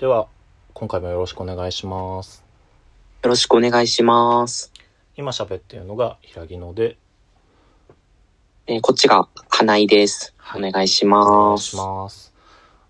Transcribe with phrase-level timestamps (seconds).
[0.00, 0.28] では
[0.72, 2.42] 今回もよろしくお願いします
[3.22, 4.72] よろしくお願いします。
[5.14, 6.96] 今喋っているのが平木野で
[8.66, 10.32] えーこっちが花井です。
[10.38, 11.66] はいお願いしお願ます。
[11.66, 12.32] いします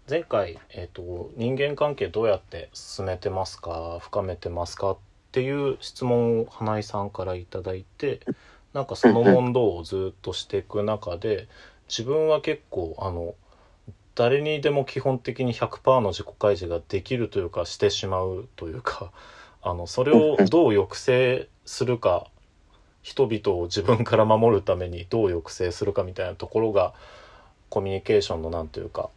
[0.08, 4.96] 前回、えーと人間関係どうやって進めてますか深めてますかっ
[5.32, 8.20] ていう質問を花井さんからいただいて
[8.72, 11.48] なんかその問答をずっとしていく中で
[11.88, 13.34] 自分は結構あの
[14.20, 19.12] 誰にでも基本的に100%の自己開示ができるというかしてしまうというか
[19.64, 22.26] あのそれをどう抑制するか
[23.00, 26.92] 人々を自分から守るためにどう抑制するかみたいなところが
[27.70, 29.08] コミュニケーションのなんというか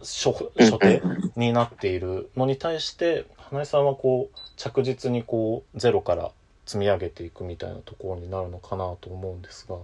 [0.00, 1.02] 初初手
[1.34, 6.30] になっているのに対して花江さんはこう着実にこうゼロから
[6.66, 9.76] 積み上げていくみたいなところになるのかなと思うんですが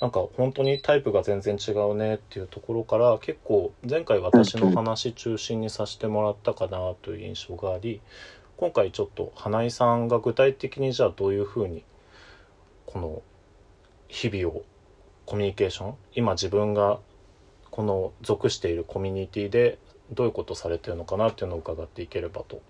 [0.00, 8.02] なんか本当にタイプが全然違うねっていうところから結構前回私の話中心にさせてもらったかなという印象があり
[8.58, 11.82] 今回ちょっと花井さんが具体的にじゃあどういうふうに
[12.84, 13.22] この
[14.08, 14.62] 日々を
[15.24, 16.98] コミュニケーション今自分が
[17.70, 19.78] この属しているコミュニティで
[20.12, 22.62] どういうことされてるのかなっていうのを伺っていければと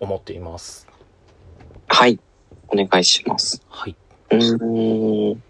[0.00, 0.88] 思っています。
[1.86, 2.18] はい。
[2.68, 3.62] お願いします。
[3.68, 3.96] はい。
[4.30, 5.42] うーん。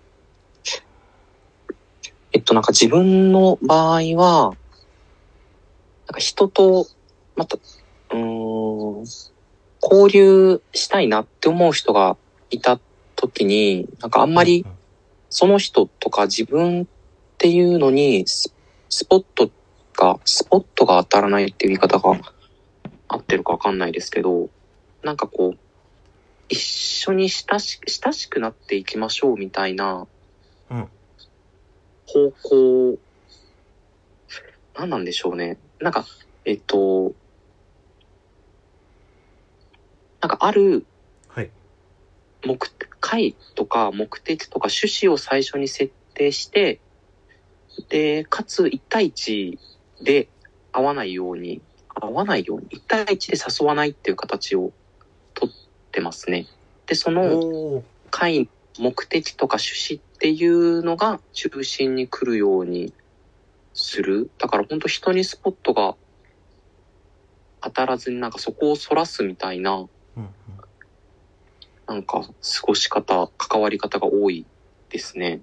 [2.38, 4.54] えっと、なんか自分の場合は、
[6.06, 6.86] なんか人と、
[7.34, 9.04] また、うーん、
[9.82, 12.16] 交流したいなって思う人が
[12.50, 12.78] いた
[13.16, 14.64] 時に、なんかあんまり
[15.30, 16.86] その人とか自分っ
[17.38, 18.54] ていうのにス
[18.88, 19.50] スポット
[19.96, 22.20] が、スポットが当たらないっていう言い方が
[23.08, 24.48] 合ってるかわかんないですけど、
[25.02, 25.58] なんかこう、
[26.48, 30.06] 一緒に親し親しくなっていきましょうみたいな
[30.70, 30.88] うん
[32.08, 32.98] 方向、
[34.74, 35.58] 何なんでしょうね。
[35.78, 36.06] なんか、
[36.46, 37.12] えっと、
[40.20, 40.86] なんかある
[41.28, 41.50] はい。
[42.46, 46.80] 目的、会とか目的とか趣旨を最初に設定して、
[47.90, 49.58] で、かつ1対1
[50.02, 50.28] で
[50.72, 54.72] 会わないように、会わないように、1対1で誘わないっていう形を
[55.34, 55.50] とっ
[55.92, 56.46] てますね。
[56.86, 58.48] で、その会、
[58.78, 62.92] 目的とか趣旨っていうのが中心に来るように
[63.72, 64.32] する。
[64.38, 65.94] だから本当人にスポットが
[67.60, 70.28] 当たらずになんかそこを反らすみたいな、うんうん
[71.86, 72.30] なんか過
[72.64, 74.44] ごし方、関わり方が多い
[74.90, 75.40] ですね。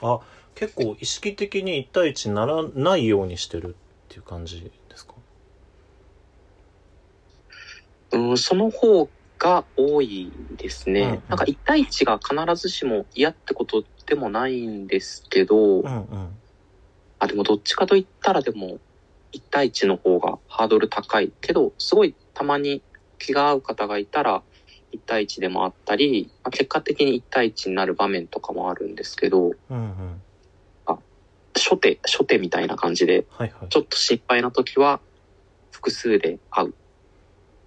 [0.00, 0.20] あ
[0.54, 5.14] 結構意識的に1対1にならないようにしてるっていう感じですか？
[8.12, 11.00] うん、その方が多いですね。
[11.00, 16.28] うんうんなんか1対1が必ずしも嫌ってことでもないんですけど、うんうん
[17.18, 18.78] あ、でもどっちかと言ったらでも
[19.32, 22.82] 1対1の方がハードル高いけど、すごいたまに
[23.18, 24.42] 気が合う方がいたら
[24.92, 30.20] 1対1でもあったり、まあ結果的に1対1になる場面とかもあるんですけど、うんうん
[31.56, 35.00] 初手、初手みたいな感じで、はいはいちょっと心配な時は
[35.70, 36.74] 複数で会う。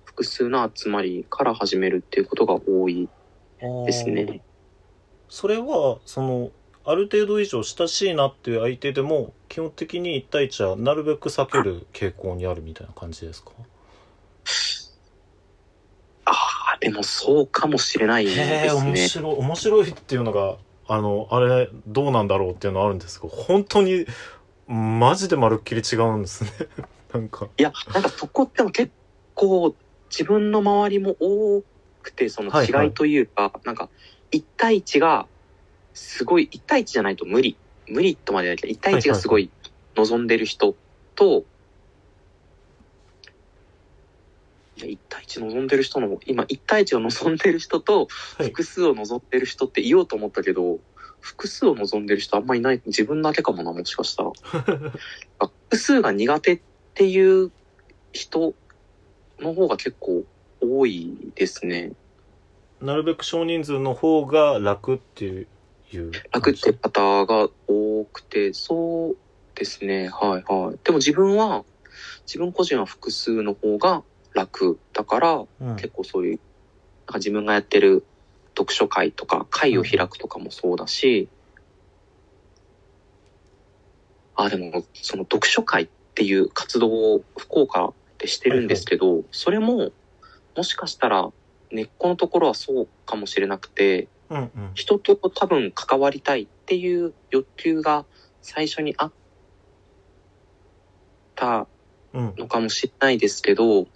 [0.05, 3.07] 複数の集まりから始めるっていうことが多い
[3.85, 4.41] ですね。
[5.29, 6.51] それはその
[6.85, 13.51] ある程度以上親しいなっていう相手でも基本的に1対1はなるべく避ける傾向にあるみたいな感じですか？
[16.25, 16.31] あ
[16.75, 19.07] あ、でもそうかもしれないでへえ面すね。
[19.07, 24.05] 白い面白いっていうのがあのあれどうなんだろうっていうのはあるんですけど本当に
[24.67, 26.51] マジでまるっきり違うんですね。
[27.13, 27.47] なんか。
[27.57, 28.91] いや、なんかそこっても結
[29.33, 29.73] 構
[30.09, 31.63] 自分の周りも多
[32.03, 32.87] くて、そのはいはい。
[32.87, 33.89] 違いというか、なんか
[34.31, 35.27] 1対1が
[35.93, 37.57] すごい、1対1じゃないと無理。
[37.87, 39.49] 無理とまではないけど、1対1がすごい
[39.95, 40.75] 望んでる人
[41.15, 41.45] と、
[44.77, 50.79] いや、1対1望んでる人の、今1対1を望んでる人と、はい複数を望んでる人って言おうと思ったけど、
[51.19, 54.31] 複数を望んでる人あんまいない、自分だけかもな、もしかしたら。
[55.39, 56.59] あ 複数が苦手っ
[56.93, 57.51] ていう
[58.13, 58.53] 人
[59.39, 60.23] の方が結構
[60.61, 61.93] 多いですね。
[62.81, 65.47] なるべく少人数の方が楽っていう
[65.91, 69.17] いう楽って方が多くて、そう
[69.55, 70.09] ですね。
[70.09, 70.79] はいはい。
[70.83, 71.63] でも自分は、
[72.25, 74.03] 自分個人は複数の方が
[74.33, 76.39] 楽だから、うん結構そういう、
[77.07, 78.05] なんか自分がやってる
[78.57, 81.29] 読書会とか会を開くとかもそうだし、
[84.35, 89.91] あ、でもその読書会っていう活動を福岡でしてるんですけど、それも
[90.55, 91.31] もしかしたら
[91.71, 98.05] 根っこのところはそうかもしれなくて、うんうん人と多分関わりたいっていう欲求が
[98.41, 99.11] 最初にあっ
[101.35, 101.67] た
[102.13, 102.33] うん。
[102.37, 103.87] のかもしれないですけど、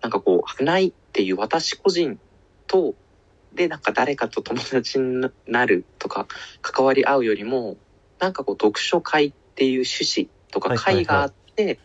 [0.00, 2.18] なんかこう、危ないっていう私個人
[2.66, 2.94] と、
[3.52, 6.26] で、なんか誰かと友達になるとか、
[6.62, 7.76] 関わり合うよりも、
[8.18, 11.78] なんかこう、読書会っていう趣旨とかはいはいはい会があって、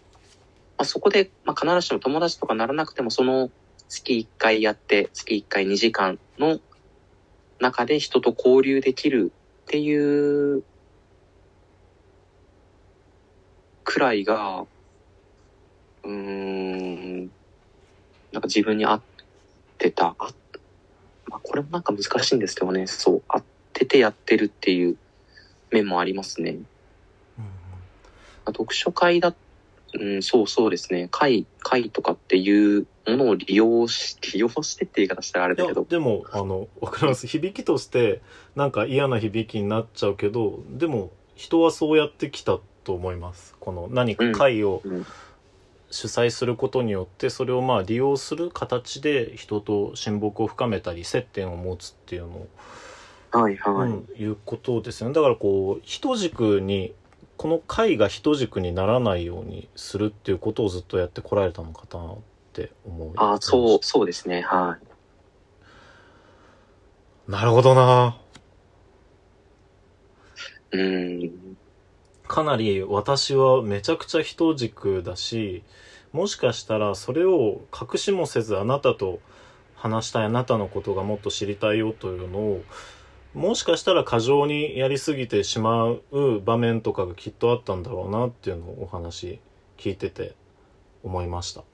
[0.78, 3.52] まあ、そこで、まあ、必ずしも友達とかならなくても、その
[3.88, 6.60] 月1回やって、月1回2時間の
[7.60, 9.32] 中で人と交流できる
[9.64, 10.64] っていう
[13.84, 14.66] くらいが、
[16.04, 17.32] うーん、
[18.32, 19.02] なんか自分に合っ
[19.78, 20.16] てた。
[20.20, 20.34] あ
[21.28, 23.44] まあ、これもなんか難しいんですけどね、そう、合っ
[23.74, 24.98] ててやってるっていう
[25.72, 26.58] 面もありますね。
[27.38, 27.46] うん
[28.48, 29.34] 読書会だ、
[30.00, 31.07] うん、そうそうですね。
[31.12, 37.27] 会、会とかっていうものを利用し、利用してって言い方したらあれだけど、でもあのわかります。
[37.27, 38.21] 響きとして
[38.56, 43.56] なんか嫌な響きになっちゃうけどでも人はそうやってきたと思います。
[43.59, 45.06] この何か会をうん。
[45.92, 52.47] 主催することによってそれをまあ利用する形で人と親睦を深めたり接点を持つっていうのを、
[53.31, 53.89] はいはい。
[53.89, 55.13] うん、いうことですよね。
[55.13, 56.94] だからこう人軸に
[57.38, 62.18] この会が人軸にならないようにするっていうことをずっとやってこられたのかなっ
[62.54, 64.42] て思うあそう、そうですね。
[64.42, 64.78] は
[67.28, 67.32] い。
[67.32, 68.18] なるほどな
[70.72, 71.58] うん。
[72.28, 75.64] かなり私はめちゃくちゃ人軸だし
[76.12, 79.20] もしかしたらそれを隠しもせずあなたと
[79.76, 82.64] 話したいあなたのことがもっと知りたいよというのを
[83.36, 86.02] もしかしたら過剰にやりすぎてしまう
[86.46, 89.40] 場面とかがきっとあったんだろうなっていうのをお話
[89.78, 90.36] 聞いてて
[91.04, 91.60] 思いました。
[91.60, 91.66] は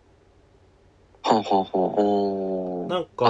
[1.24, 2.90] あ、はあはあ、おー。
[2.90, 3.28] なんか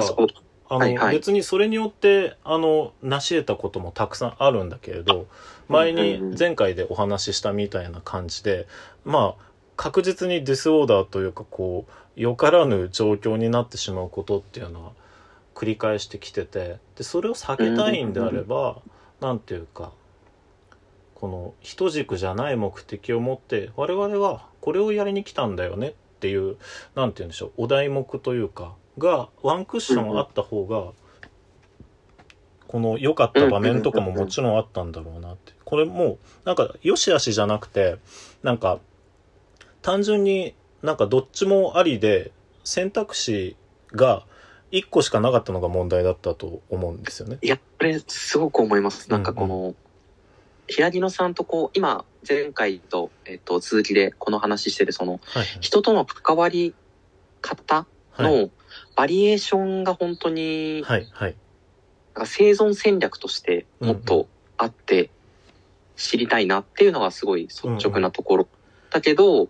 [0.70, 1.16] あの、はいはい。
[1.16, 5.28] 別にそれによってあの成し得たこともたくさんあるんだけれど
[5.68, 8.66] 前に前回でお話ししたみたいな感じで
[9.04, 9.44] まあ
[9.76, 11.86] 確実にディスオーダーというかこ
[12.16, 14.92] うよからぬ状況になってしまうことっていうのは
[15.62, 18.82] 繰り返してきててでそれを避けたいんであれば
[19.20, 19.92] なんていうか
[21.14, 26.58] この人軸じゃない目的を持って我々はこれをやりに来たんだよねっていう
[26.96, 30.94] なんて言うんでしょうお題目というかがワンクッションあった方が
[32.68, 35.54] この良かった場面とかももちろんあったんだろうなって。
[35.64, 37.98] これもうなんか良し悪しじゃなくて
[38.42, 38.80] なんか
[39.84, 42.32] 単純になんかどっちもありで
[42.64, 43.56] 選択肢
[43.92, 44.26] が
[44.72, 47.38] 1個しかなかったのが問題だったと思うんですよね。
[47.42, 49.10] いや、これ、すごく思います。
[49.10, 49.76] なんかこの、
[50.68, 56.74] 平木野さんとこう、今、前回と、えっと、続きでこの話してる、その、はい人との関わり
[57.42, 58.50] 方はいの
[58.96, 61.36] バリエーションが本当に、はいはい
[62.14, 64.28] なんか生存戦略としてもっと
[64.58, 65.10] あって
[65.96, 68.48] 知りたいなっていうのがすごい率直なところ。
[68.90, 69.48] だけど、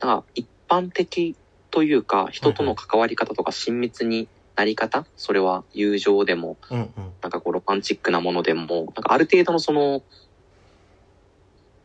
[0.00, 1.34] なんか一般的
[1.70, 7.12] というか、人との関わり方とか親密になり方、それは友情でも、うんうん。
[7.22, 10.02] なんかこうロマンチックなものでも、なんかある程度のその、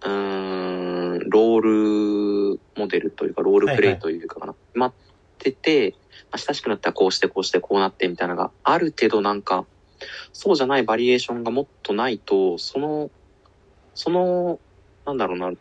[0.03, 4.93] うーん、ロールモデルというか、ロールプレイというかかな、決まっ
[5.37, 5.95] てて、
[6.31, 9.65] まあ、親しくなったらこうしてこうしてこうなってみたいなのがある程度なんか、
[10.31, 13.11] そうじゃないバリエーションがもっとないと、その、
[13.93, 14.59] その、
[15.05, 15.51] なんだろうな、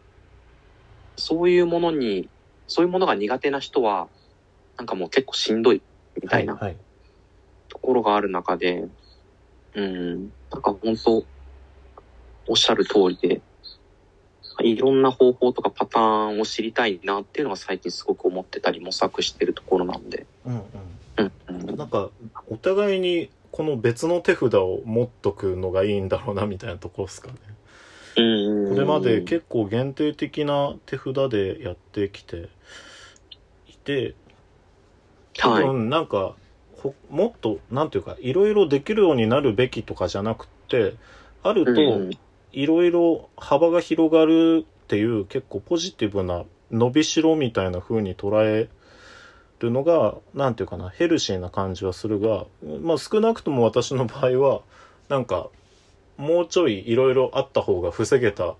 [1.16, 2.28] そういうものに、
[2.68, 4.08] そういうものが苦手な人は、
[4.78, 5.82] なんかもう結構しんどい
[6.22, 6.54] みたいな。
[6.54, 6.76] はいはい。
[6.76, 6.89] と
[7.80, 8.88] ころがある中で、
[9.74, 11.24] うん、なんか本当、
[12.46, 13.40] おっしゃる通りで、
[14.62, 16.02] いろんな方法とかパター
[16.36, 20.26] ンを知りたいなっていうのが最近すごく思ってたり模索してるところなんで。
[20.44, 20.62] うんうん
[21.16, 21.76] うん、うん。
[21.76, 22.10] なんか
[22.48, 27.34] お互いにこの別の手札を持っとくのがいいんだろうなみたいなところですかね。
[28.16, 32.48] うんこれまで結構限定的な手札でやってきて
[33.68, 34.14] いて
[35.34, 35.64] 多はい。
[35.64, 36.34] 分なんかほ
[37.10, 40.94] もっとなんていうかいろいろできるようになるべきとかじゃなくて
[41.42, 42.10] あるとうん
[42.52, 48.68] いろいろ幅が広がるっていう結構ポジティブな伸びしろみたいな風に捉え
[49.60, 52.46] るのがなんていうかなヘルシーな感じはするが
[52.82, 54.62] まあ少なくとも私の場合は
[55.08, 55.48] なんか
[56.16, 58.54] もうちょいいろいろあった方が防げた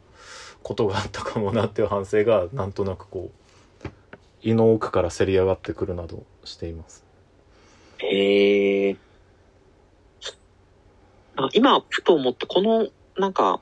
[0.63, 3.31] ことがあったかもなっていう反省がなんとなくこ
[3.85, 3.89] う
[4.43, 7.10] 胃の奥からせり上がってくるなどしています。
[8.03, 8.97] へえ。
[11.37, 13.61] あ今、ふと思って、この、なんか、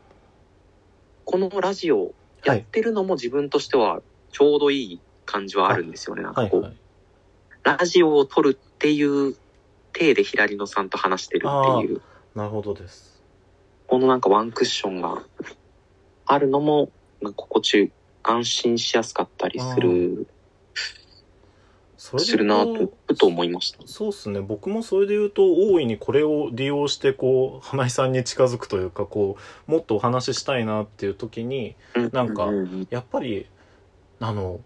[1.25, 2.15] このラジオ
[2.45, 4.01] やってるのも自分としては
[4.33, 6.23] ちょうどいい感じはあるんですよね。
[6.23, 6.77] なんかこう、はいは
[7.77, 7.79] い。
[7.81, 9.37] ラジオを撮るっていう
[9.93, 12.01] 体で平野さんと話してるっていう、
[12.35, 13.23] なるほどです。
[13.87, 15.23] このなんかワンクッションが
[16.27, 16.91] あるのも、
[17.21, 17.93] 心地
[18.23, 20.27] 安心しやすかったりする、
[21.99, 23.81] それするなと、ふと思いました。
[23.85, 24.41] そうっすね。
[24.41, 29.37] 僕もそれで言うと大いにこれを利用してこう花井さんに近づくというかこ
[29.67, 31.75] うもっとお話ししたいなっていう時に
[32.13, 32.51] なんか
[32.91, 33.49] やっぱり
[34.21, 34.61] あの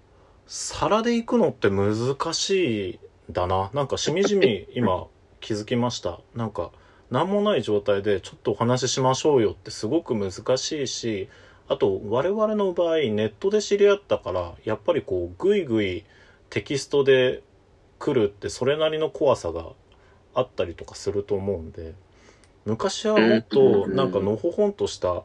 [0.46, 3.70] 皿で行くのって難しいんだな。
[3.72, 5.06] なんかしみじみ 今
[5.40, 6.20] 気づきました。
[6.34, 6.70] なんか
[7.10, 11.30] 何もない状態でちょっとお話ししましょうよってすごく難しいし
[11.68, 16.04] あと我々の場合ネットで知り合ったからやっぱりこうグイグイ
[16.52, 17.42] テキストで
[17.98, 19.70] 来るってそれなりの怖さが
[20.34, 21.94] あったりとかすると思うんで
[22.66, 25.22] 昔はもっとなんかのほほんとした、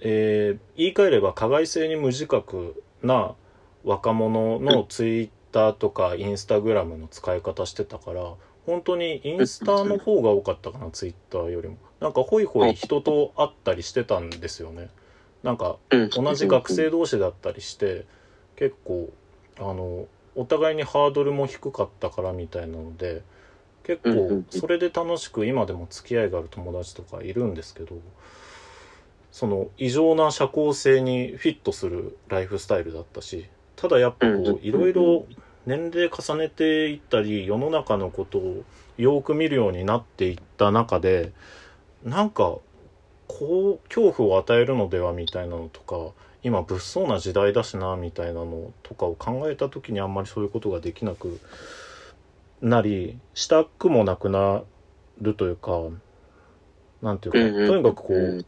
[0.00, 3.34] えー言い換えれば加害性に無自覚な
[3.84, 8.34] 若者のツイッターとかインスタグラムの使い方してたから
[8.66, 11.76] 本当にインスタの方が多かったかなツイッターよりも。
[12.00, 14.88] なんかホイホイ人と会ったりしてたんですよね。
[15.44, 16.10] なんかうん。
[16.10, 18.06] 同じ学生同士だったりして
[18.56, 19.08] 結構
[19.58, 23.22] あのお互いにハードルも低かったからみたいなので
[23.84, 27.96] 結構それで楽しく今でも付き合いがある友達とかいるんですけど
[29.30, 33.46] その異常な社交性にフィットするライフスタイルだったし
[33.76, 35.26] ただやっぱこういろいろ
[35.66, 38.64] 年齢重ねていったり世の中のことを
[38.98, 41.32] よく見るようになっていった中で
[42.04, 42.58] なんか
[43.26, 46.12] こう恐怖を与えるのではみたいなのとか
[46.42, 51.40] 今物騒な時代だしなみたいなのとかを考えた時にあんまりそういうことができなく
[52.60, 54.62] なりしたくもなくな
[55.20, 55.80] るというか
[57.02, 58.44] なんていうか、とにかくこう、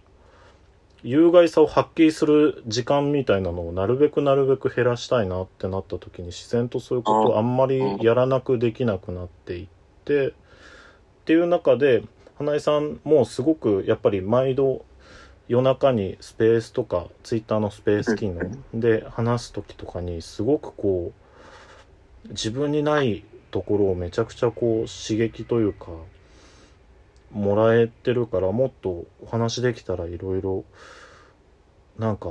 [1.02, 9.66] 有害さを発揮する時間みたいなのをなるべくなるべく減らしたいなってなった時に自然とそういうことをあんまりやらなくできなくなっていっ
[10.04, 10.32] てっ
[11.26, 12.02] ていう中で
[12.38, 14.84] 花江さんもすごくやっぱり毎度
[15.48, 21.12] 夜中にスペースとかツイッターのスペース機能で話す時とかにすごくこ
[22.26, 25.88] う自分にないところをめちゃくちゃこう刺激というか
[27.30, 30.64] もらえてるからもっとお話できたらいろいろ
[31.98, 32.30] なんか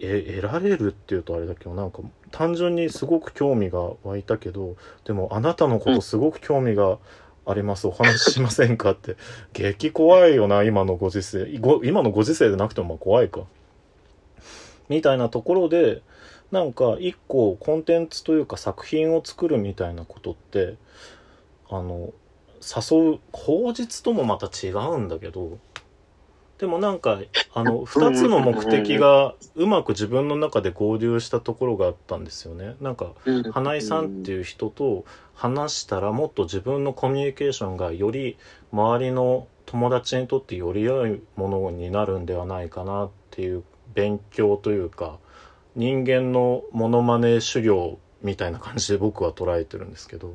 [0.00, 2.00] え得られるっていうとあれだけどなんか
[2.30, 6.98] 単純にすごく興味が湧いたけどでもあなたのことすごく興味が
[7.48, 7.86] あります。
[7.86, 9.16] お話ししませんかって。
[9.54, 11.48] 激怖いよな今のご時世。
[11.48, 13.42] 今のご時世でなくてもまあ怖いか。
[14.88, 16.02] みたいなところで
[16.50, 20.76] なんか一個コンテンツというか作品を作るみたいなことって
[21.68, 22.12] あの
[22.60, 25.58] 誘う口実ともまた違うんだけど
[26.58, 27.20] でもなんか
[27.54, 32.74] あの2つの目的がうまく自分の中で合流したところがあったんですよね。
[32.80, 33.12] なんか
[33.52, 38.36] 花井さんってういう人と話したらもっと自分のコミュニケーションがより
[38.72, 43.62] 周りの友達にとってより良いものになるんではないかなっていう
[43.94, 45.18] 勉強というか
[45.76, 50.34] 人間のモノマネ修行みたいな感じで僕は捉えてるんですけど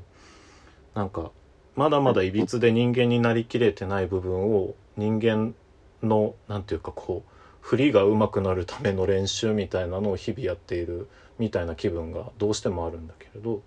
[0.93, 1.31] なんか
[1.75, 5.55] まだまだいびつで人間になりきれてない部分を人間
[6.03, 7.29] のなんていうかこう
[7.61, 11.07] 振りが上手くなるための練習みたいなのを日々やっている
[11.39, 13.61] みたいな気分がどうしてもあるんだけれど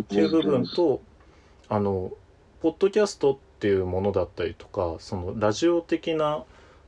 [0.00, 1.00] っていう部分と
[1.68, 2.12] あの
[2.60, 6.44] ポッドキャストっていうものだったりとかそのラジオ的な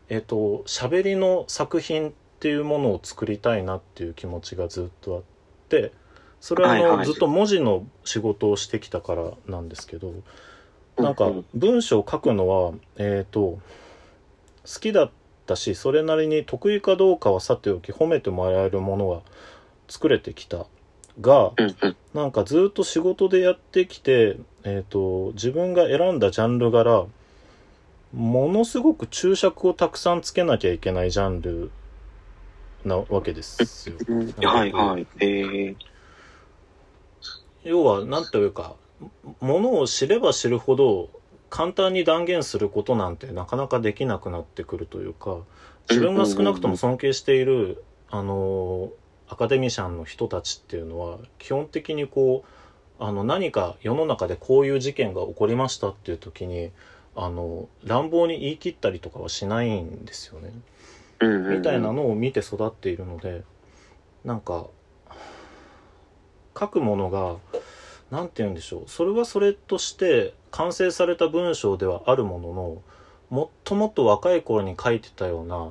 [0.08, 5.22] えっと喋りの作品っていうものを作りたいなっていう気持ちがずっとあっ
[5.68, 5.92] て
[6.40, 10.12] それはあの、ずっと文字の仕事をしてきたからなんですけど
[10.96, 13.58] なんか文章を書くのはえっ、と
[14.72, 15.10] 好きだっ
[15.46, 19.22] たしそれなりに得意かどうかはさておき褒めてもらえるものは
[19.88, 20.66] 作れてきた
[21.20, 21.52] が
[22.14, 27.06] なんかずっと仕事でやってきて、えー、と自分が選んだジャンル柄
[28.12, 31.70] ものすごく注釈をたくさんつけなきゃいけないジャンル
[32.84, 33.96] なわけですよ。
[34.08, 35.06] うんはいはい。
[35.20, 35.76] えー、
[37.64, 38.76] 要は何というか
[39.40, 41.10] ものを知れば知るほど
[41.50, 45.38] 簡単に断言することなんてなかなかできなくなってくるというか
[45.88, 48.90] 自分が少なくとも尊敬しているあの
[49.28, 56.70] アカデミシャンの人たちっていうのは基本的にこうあの何か世の中でこういう事件が起こりましたっていう時に
[57.14, 60.52] あの乱暴に言い切ったりとかはしないんですよね。
[61.20, 63.42] みたいなのを見て育っているので
[64.24, 64.66] なんか
[66.58, 67.36] 書くものが
[68.10, 68.82] 何て言うんでしょう。
[68.86, 72.82] それはそれとして完成された文章ではあるものの
[73.30, 75.70] もっともっと若い頃に書いてたような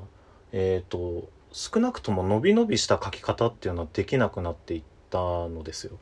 [0.52, 5.98] えっ、と少なくとも伸び伸びした書き方っていうのはできなくなっていったのですよ。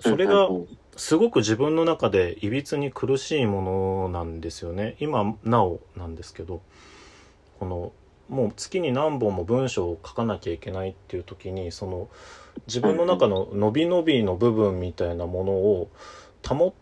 [0.00, 0.48] それが
[0.96, 6.62] すごく自分の中でいびつに苦しいものなんですよね今なおなんですけど
[7.58, 7.92] この
[8.30, 12.08] もう月に何本も文章を書かなきゃいけないっていう時にその
[12.66, 15.90] 自分の中の伸び伸びの部分みたいなものを
[16.46, 16.72] 保っ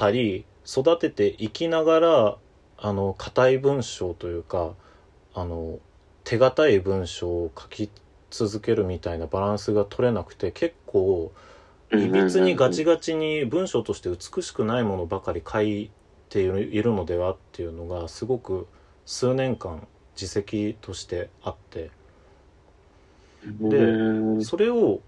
[0.00, 2.36] たり育てていきながら
[2.78, 4.72] あの硬い文章というか
[5.34, 5.78] あの
[6.24, 7.90] 手堅い文章を書き
[8.30, 11.32] 続けるみたいなバランスが取れなくて結構
[11.92, 15.90] いびつにガチガチに文章として美しくないものばかり書い
[16.30, 16.46] てい
[16.82, 18.68] るのではっていうのがすごく
[19.04, 21.90] 数年間自責としてあって。
[23.44, 25.00] でそれを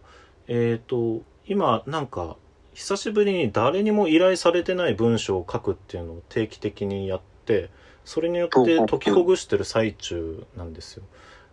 [0.48, 2.36] えっ、と今なんか
[2.74, 7.70] 久しぶりに誰にも依頼されてない文章を書くっていうのを定期的にやって
[8.04, 11.04] それによって解きほぐしてる最中なんですよ。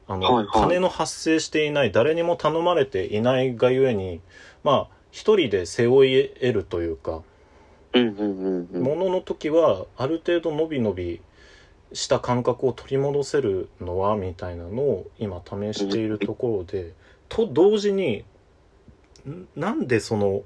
[0.08, 4.22] あの、はいはい金の発生していない誰にも頼まれていないがゆえに
[4.64, 7.22] まあ一人で背負い得るというか
[7.94, 8.84] うんうんうんうん。
[8.84, 11.22] ものの時はある程度伸び伸び
[11.94, 16.94] した感覚を取り戻せるのはみたいなのを今試しているところで
[17.28, 18.24] と同時に
[19.28, 20.44] んなんでその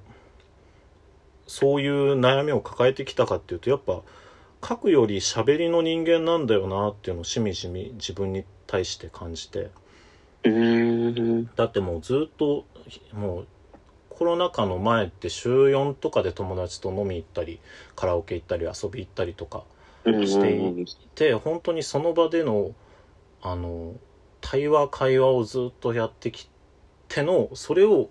[1.47, 4.01] そういう悩みを抱えてきたかっていうとやっぱ
[4.65, 9.69] 書くより喋りの人間なんだよなっていうのをしみじみ自分に対して感じて
[10.43, 11.49] うーん。
[11.55, 12.65] だってもうずっと
[13.13, 13.47] もう
[14.09, 17.59] コロナ禍の前って週4とかで友達と飲み行ったり
[17.95, 19.63] カラオケ行ったり遊び行ったりとか
[20.05, 20.85] してい
[21.15, 22.73] て本当にその場での
[23.41, 23.95] あの
[24.39, 26.49] 対話会話をずっとやってき
[27.09, 28.09] てのそれを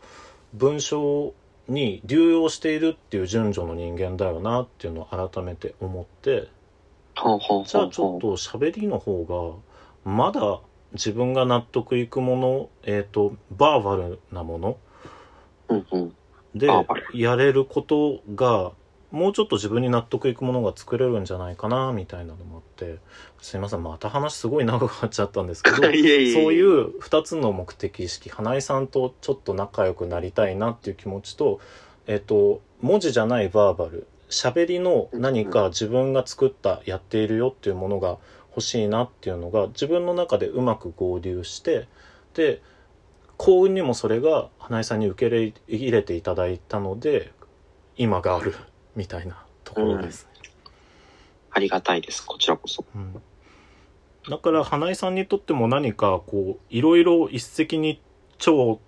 [0.53, 1.35] 文章
[1.69, 6.49] に流用しているっていう順序の人間だよなっていうのを改めて思って
[7.67, 9.61] じゃあちょっと喋りの方
[10.05, 10.61] がまだ
[10.93, 14.77] 自分が納得いくものえっ、とバーバルなもの。
[16.55, 16.69] で
[17.15, 18.73] やれることが
[19.13, 22.99] もうちょっと自分に納得いくものが作れるんじゃないかなみたいなのもあって
[23.41, 31.61] すいませんまた話すごい長くなっちゃったんですけど そういう2つの目的意識花井さんとちょっと仲良くなりたいなっていう気持ちと
[32.07, 38.17] えっ、と文字じゃないバーバル喋りの何か自分が作ったやっているよっていうものが
[38.49, 41.87] 欲しいなっていうのが自分の中でうまく合流して
[42.35, 42.63] で
[43.37, 47.33] 幸運にもそれが花井さんに受け入れていただいたので
[47.97, 48.55] 今がある
[48.97, 50.51] みたいなところですね。
[51.51, 52.85] ありがたいです、こちらこそ。
[52.95, 53.23] うん
[54.29, 58.01] だから花井さんにとっても何かこういろいろ一石二
[58.39, 58.79] 鳥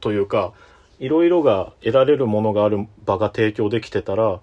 [0.00, 0.52] というか
[0.98, 4.40] いろいろが得られるものがある場が提供できてたら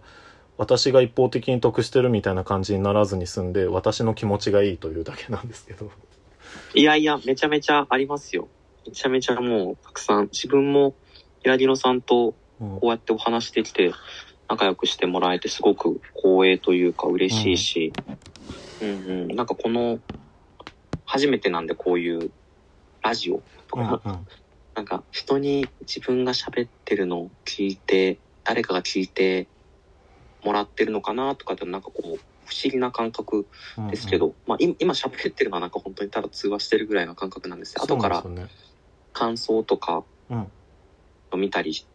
[0.59, 5.89] 私が一方的に得してるみたいな感じにならずに済んで私の気持ちがいいというだけなんですけど。
[6.73, 8.49] いやいや、めちゃめちゃありますよ。
[8.85, 10.95] めちゃめちゃもう、たくさん、自分も、
[11.43, 13.93] 平木野さんとうんこうやってお話してきて、
[14.49, 17.93] 仲良くしてもらえてすごく光栄というか嬉しいし、
[18.81, 18.93] うん、う
[19.25, 19.35] ん。
[19.35, 19.99] なんかこの、
[21.05, 22.31] 初めてなんでこういう
[23.01, 24.27] ラジオとか、うんうん。
[24.75, 29.47] なんか人に自分が喋ってるのを聞いて、誰かが聞いて
[30.43, 33.45] もらってるのかなとかってなんかこう、不思議な感覚
[33.91, 37.83] ですけど、まあい今喋ってるのはなんか本当にただ通話してるぐらいの感覚なんですよ。
[37.83, 38.23] 後から
[39.13, 40.03] 感想とか
[41.35, 41.85] 見たりし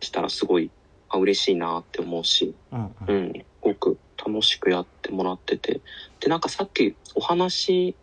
[0.00, 0.70] したらすごい、
[1.08, 3.32] あ、嬉しいなって思うし、うんうん。
[3.32, 5.80] すごく楽しくやってもらってて。
[6.20, 7.96] で、なんかさっきお話、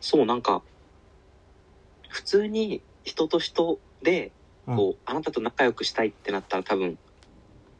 [0.00, 0.62] そうなんか、
[2.08, 4.32] 普通に人と人で、
[4.66, 6.98] こう、あなたと仲良くしたいってなったら多分、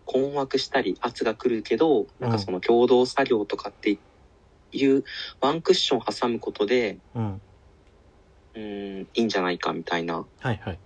[0.04, 4.00] 困惑したり圧が来るけど、なんかその共同作業とかって
[4.72, 5.04] いう
[5.40, 7.42] ワンクッション挟むことで、うん。
[8.54, 10.26] うん、いいんじゃないかみたいな。
[10.40, 10.80] はいはい。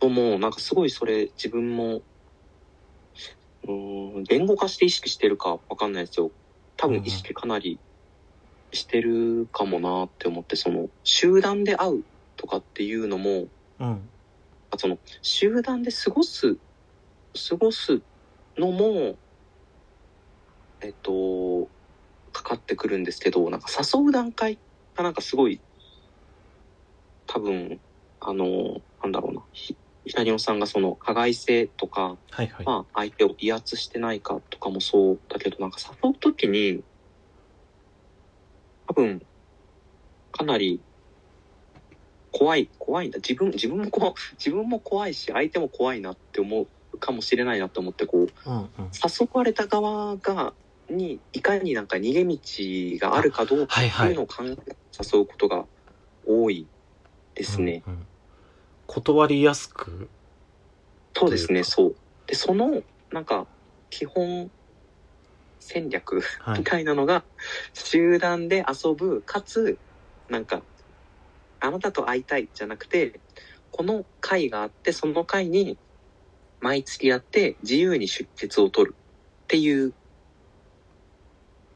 [0.00, 2.02] のも、なんかすごいそれ自分も、
[3.66, 6.32] うーん、言語化して意識してるかわかんないですよ。
[6.76, 7.80] 多分意識かなり
[8.72, 12.04] してるかもなって思って、その、集団で会う
[12.36, 13.48] とかっていうのも、
[13.78, 14.10] うん
[14.78, 16.58] その、集団で過ごす、
[17.48, 18.02] 過ごす
[18.58, 19.18] のも、
[20.82, 21.70] えっと、
[22.32, 24.60] かかってくるんですけど、なんか誘う段階
[24.94, 25.62] がなんかすごい、
[27.26, 27.80] 多分、
[28.20, 29.46] あの、なんだろうな、
[30.06, 36.82] ひ左野さんがその、加害性とか、はいはいまあ、相手を威圧してないかとかもそうだけど、なんか誘うときに、
[38.86, 39.20] 多分、
[40.32, 40.80] かなり、
[42.30, 43.18] 怖い、怖いんだ。
[43.18, 43.84] 自分、自分も
[44.38, 50.54] 自分も怖いし、相手も怖いなって思うかもしれないなと思って、こう、うんうん誘われた側が、
[50.88, 54.76] に、いかになんか逃げ道があるかどうかはいはいっていうのを考えて
[55.12, 55.66] 誘うことが
[56.24, 56.68] 多い
[57.34, 57.82] ですね。
[57.86, 58.06] うんうん
[58.86, 60.08] 断りやすく？
[61.14, 61.96] そうですね、そう。
[62.26, 63.46] で、その、なんか、
[63.90, 64.50] 基本
[65.58, 67.24] 戦略はいみたいなのが、
[67.74, 69.80] 集団で遊ぶ、かつ、
[70.28, 70.62] なんか、
[71.60, 73.20] あなたと会いたいじゃなくて、
[73.70, 75.78] この会があって、その会に
[76.60, 79.94] 毎月やって自由に出血を取るっていう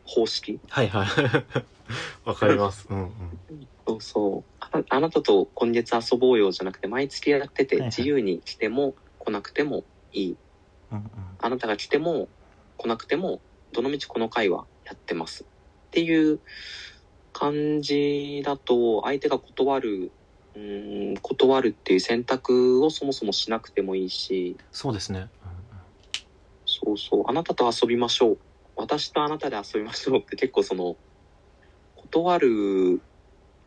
[0.04, 0.60] 方式。
[0.68, 1.08] はいはい。
[2.28, 2.86] わかります。
[2.90, 3.68] うんうん。
[3.90, 4.82] そうそうあ。
[4.90, 10.38] あなたと今月遊ぼうよじゃなくて、毎月やってて自由に来ても来なくてもいい。
[10.90, 11.04] うんうん。
[11.38, 12.28] あなたが来ても
[12.76, 15.44] 来なくても、どのみちこの会はやってます。
[15.44, 15.46] っ
[15.90, 16.40] ていう
[17.32, 20.12] 感じだと、相手が断る、
[20.54, 25.28] うーん、断るっていう選択をそもそもしなくてもいいし、そうですね。
[26.64, 28.38] そうそう、あなたと遊びましょう。
[28.76, 30.96] 私とあなたで遊びましょうって結構その、
[31.94, 33.02] 断る、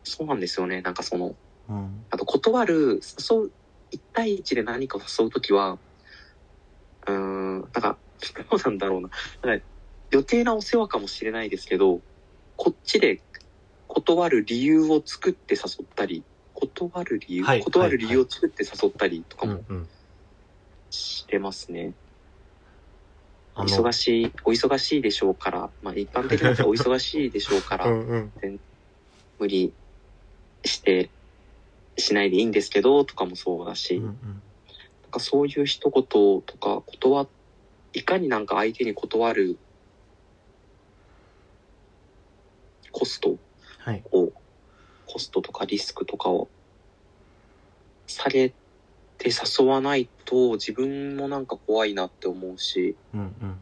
[0.04, 0.82] そうなんですよね。
[0.82, 1.36] なんかその、
[1.68, 2.06] うんうん。
[2.10, 3.52] あと断る、誘う、
[3.90, 5.80] 一対一で何かを誘うときは、
[7.06, 7.98] うーん、なんか、
[8.50, 9.10] どうなんだろうな。
[9.42, 9.66] なんか
[10.12, 12.02] 余計なお世話かもしれないですけど、
[12.56, 13.22] こっちで
[13.86, 19.64] 断る理由を作って誘ったり、断る理由、はい断る理由を作って誘ったりとかも。
[20.90, 21.96] してますね。
[23.56, 28.16] 忙しい、お忙しいでしょうから、まあ一般的にはお忙しいでしょうから、う んう
[28.48, 28.60] ん。
[29.38, 29.74] 無理
[30.64, 31.10] して、
[31.96, 34.12] しないでいいんですけど、とかもそうだし、うんうん。
[35.02, 37.28] なんかそういう一言とか、断、
[37.92, 39.58] いかになんか相手に断る
[42.90, 43.36] コスト
[43.78, 44.02] はい。
[44.12, 44.32] を、
[45.06, 46.48] コストとかリスクとかを
[48.06, 48.50] 下げ
[49.18, 53.58] て誘わないと自分もなんか怖いなって思うし、うんうん。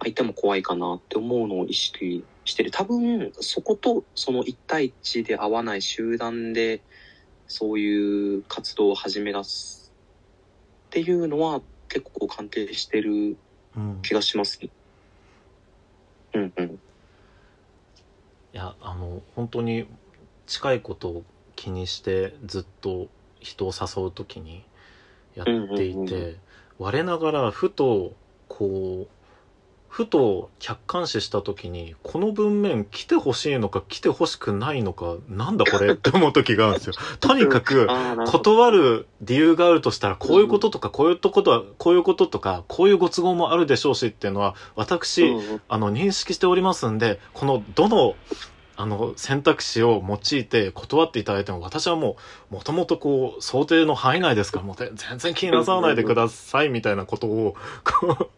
[0.00, 2.70] 相手も怖いかなって思うのを意識してる。
[2.70, 6.82] 多分、そことその一対一で会わない集団で、
[7.46, 9.92] そういう活動を始め出す
[10.86, 13.36] っていうのは結構関係してる
[13.76, 13.98] うん。
[14.02, 14.70] 気がしますね。
[16.34, 16.66] うんうん。
[16.66, 16.78] い
[18.52, 19.86] やあの本当に
[20.46, 21.24] 近いことを
[21.56, 23.08] 気にしてずっと
[23.40, 24.62] 人を誘う時に
[25.34, 26.36] やっていて、うんうんうんう
[26.78, 28.12] 我ながらふと
[28.48, 29.21] こう
[29.92, 35.92] ふと客観視した時にこの文面来てほしいのか来てほしくないのかなんだこれ？
[35.92, 36.94] って思う時があるんですよ。
[37.20, 37.86] とにかく
[38.26, 45.30] 断る理由があるとしたらこういうこととかこういうことはこういうこととかこういうご都合もあるでしょうしっていうのは私、
[45.68, 48.14] あの、認識しておりますんで、この、どの、
[48.76, 52.16] あの、選択肢を用いて断っていただいても、私はも
[52.50, 58.28] う、もともとこう、想定の範囲内ですから、もう全然気になさらないでください、みたいなことを、こう、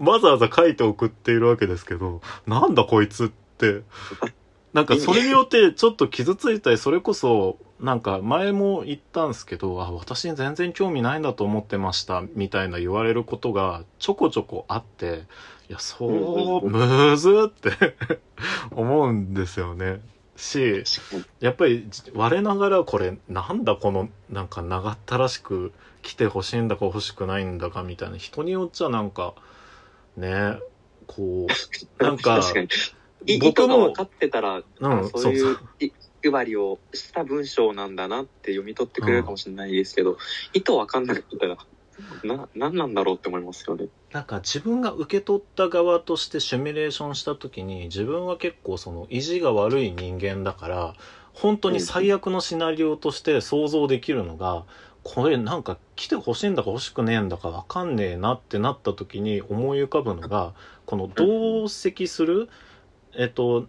[0.00, 3.82] わざわざ書いて送っているわけですけど、なんだこいつって、
[4.72, 15.24] なんかそれによってちょっと傷ついたり、それこそ、なんか前も言ったんですけど、あ、私に全然興味ないんだと思ってました、みたいな言われることがちょこちょこあって、
[15.68, 16.06] いや、そ
[16.62, 17.96] う、むずって
[18.70, 20.00] 思うんですよね。
[20.36, 20.84] し、
[21.40, 28.16] やっぱり我ながらこれなんだこのなんか長ったらしく来てほしいんだか欲しくないんだかみたいな。
[28.16, 29.34] 人によっちゃなんか
[30.16, 30.58] ね
[31.06, 32.40] こう なんか
[33.40, 35.84] 僕も図が分かってたら、うんあそういそうう。
[35.84, 40.18] い配りをした文章なんだなって読み取ってくれるかもしれないですけど、
[40.52, 41.56] 意図分かんなかったら、
[42.24, 43.88] な、何なんだろうって思いますよね。
[44.12, 50.94] なんか自分が受け取った側としてシミュレーションした時に自分は結構その意地が悪い人間だから
[51.32, 54.64] 本当に最悪のシナリオとして想像できるのが
[55.02, 60.52] これなんか来てほしいんだか欲しくねえんだかわかんねえなってなった時に思い浮かぶのが
[60.86, 62.48] この同席する
[63.14, 63.66] えっと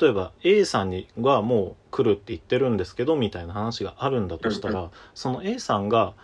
[0.00, 6.14] 例えば A さんにはもう来るって言ってるんですけどみたいな話があるんだとしたうんらその A さんが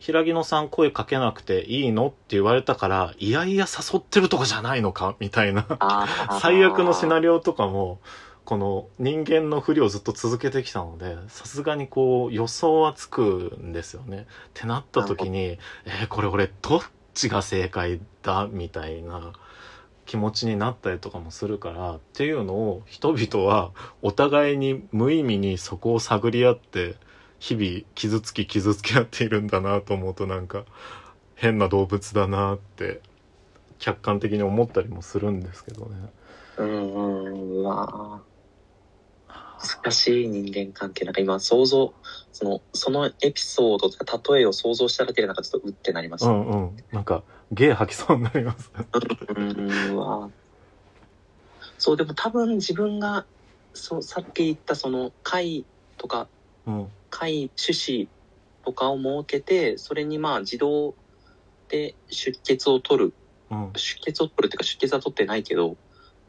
[0.00, 5.66] 平木野さん声かけなくていいのって言われたからいやいや誘ってるとかじゃないのかみたいな。
[6.40, 7.98] 最悪のシナリリオとかも
[8.48, 14.20] この人間のふりをずっと続けてきたのでさすがにこう予想はつくんですよね。
[14.20, 16.80] ってなった時にえーこれ俺どっ
[17.12, 19.34] ちが正解だみたいな
[20.06, 26.96] 気持ちになったりとかもするからっていうのを人々はお互いに無意味にそこを探り合って
[27.40, 30.64] 日々傷つき傷つき合っているんだなと思うとなんか
[31.34, 33.02] 変な動物だなって
[33.78, 35.96] 客観的に思ったりもするんですけどね。
[36.56, 38.37] うんうん、うわぁ
[39.58, 41.04] 難しい人間関係。
[41.04, 41.92] なんか今想像、
[42.32, 46.30] その、そのエピソードとか例えを想像しただけでなんかちょっとうってなりました。
[46.30, 46.76] うんうん。
[46.92, 48.70] なんか、ゲー吐きそうになります。
[49.36, 50.30] うん、わぁ
[51.78, 53.24] そう、でも多分自分が、
[53.74, 55.64] そう、さっき言ったその会
[55.96, 56.28] とか、
[56.66, 56.88] うん。
[57.10, 58.08] 会趣旨
[58.64, 60.94] とかを設けて、それにまあ自動
[61.68, 63.14] で出血を取る
[63.50, 63.72] うん。
[63.74, 65.76] 出血を取るっていうか出血は取ってないけどっ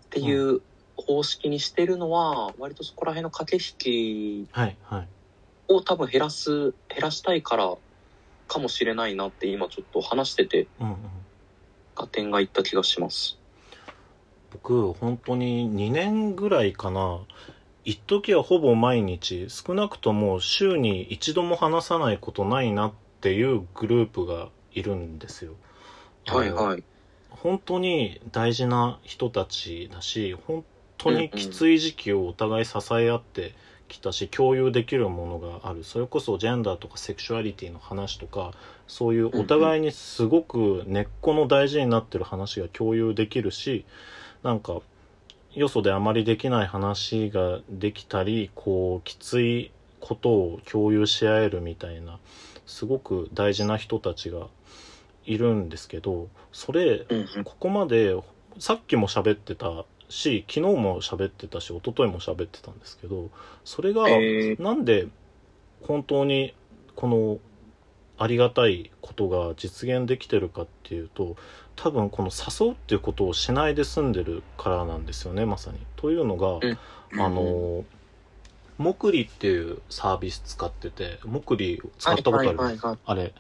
[0.10, 0.62] ていう
[1.02, 4.48] 方式にしてるのは、割とそこら辺の駆け引き
[5.68, 7.76] を多分減らす、減らしたいから
[8.48, 10.96] かもしれないなって今ちょっと話しててうんうん
[11.96, 13.38] 合点がいった気がします。
[14.52, 17.20] 僕本当に2年ぐらいかな
[17.84, 25.54] 一時はほぼ毎日少なくとも週に一度も話さないことないなっていうグループがいるんですよ。
[26.28, 26.84] はいはい。
[27.30, 30.66] 本当に大事な人たちだし本
[31.00, 33.56] 当にきつい時期をお互い支え合って
[33.88, 38.54] きたし共有できるものがあるそれこそジェンダーとかセクシュアリティの話とか
[38.88, 43.86] そういうお互いにすごく根っこの大事になってる話が共有できるし
[44.44, 44.80] なんか
[45.54, 52.20] よそであまりできない話ができたりこうきついことを共有し合えるみたいな
[52.66, 54.48] すごく大事な人たちが
[55.26, 57.06] いるんですけどそれ。
[57.44, 58.16] ここまで
[58.60, 63.30] さっきも喋ってたし昨日も喋ってたし一昨日も喋ってたんですけど
[63.64, 64.62] それがえー。
[64.62, 65.08] なんで
[65.84, 66.54] 本当に
[66.96, 67.40] この
[68.18, 71.38] ありがたいことが実現できてるかっていうと
[71.76, 75.80] 多分この誘うっていうことをしないで済んでるからなんですよねまさに。
[75.96, 76.78] というのが、うん。
[77.22, 77.86] あの
[78.78, 83.34] モクリっていうサービス使っててモクリ使ったことあります、はいはいはいあれ。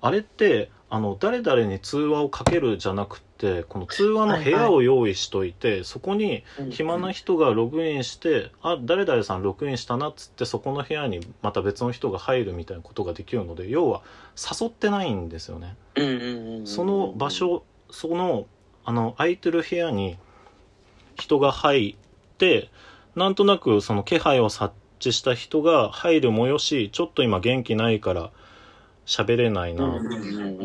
[0.00, 14.02] あれってあの誰々に通話をかけるじゃなくってこの通話の部屋を用意しといて、そこに暇な人がログインして、あ誰々さんログインしたなっつってそこの部屋にまた別の人が入るみたいなことができるので要は
[14.36, 15.76] 誘ってないんですよね。
[15.96, 16.66] うんうんうんうん。
[16.66, 18.46] その場所その
[18.84, 20.16] あの空いてる部屋に
[21.16, 22.70] 人が入って
[23.16, 28.30] なんとなくその気配を察知した人が入るもよしちょっと今元気ないから
[29.06, 29.98] 喋れないな、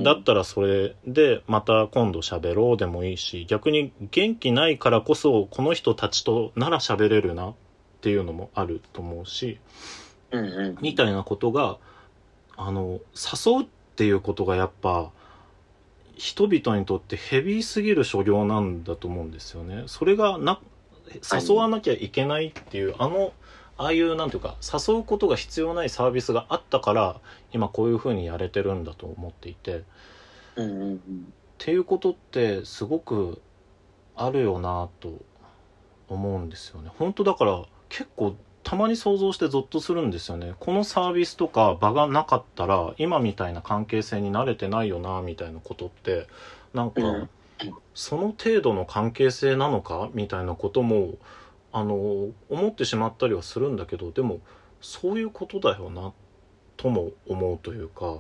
[0.04, 7.54] だったらそれでまた今度喋ろうでもいいし逆に元気ないからこそこの人たちとなら喋れるなっ
[8.02, 9.60] ていうのもあると思うし。
[10.82, 11.78] みたいなことが
[12.58, 15.12] あの誘うっていうことがやっぱ
[16.16, 19.84] 人々にとってヘビーすぎる所業なんだと思うんですよね。
[19.86, 20.60] それがな
[21.32, 23.34] 誘わなきゃいけないっていう、あの
[23.78, 27.20] ああいうなんていうか誘うことが必要ないサービスがあったから
[27.52, 29.84] 今こういうふうにやれてるんだと思っていて。
[30.56, 30.98] うんうんうん。
[30.98, 31.00] っ
[31.58, 33.42] ていうことってすごく
[34.16, 35.14] あるよなと
[36.08, 36.92] 思うんですよね。
[36.98, 40.54] 本当だから結構たまに想像してゾッとするんですよね。
[40.60, 46.28] このサービスとか場がなかったら今みたいな関係性に慣れてないよなみたいなことって
[46.74, 47.30] なんか、うん
[47.96, 51.16] その程度の関係性なのかみたいなことも
[51.72, 54.40] あの思ってしまったりはするんだけどでも
[54.82, 56.14] そういうことだよな
[56.78, 58.20] とも思うというか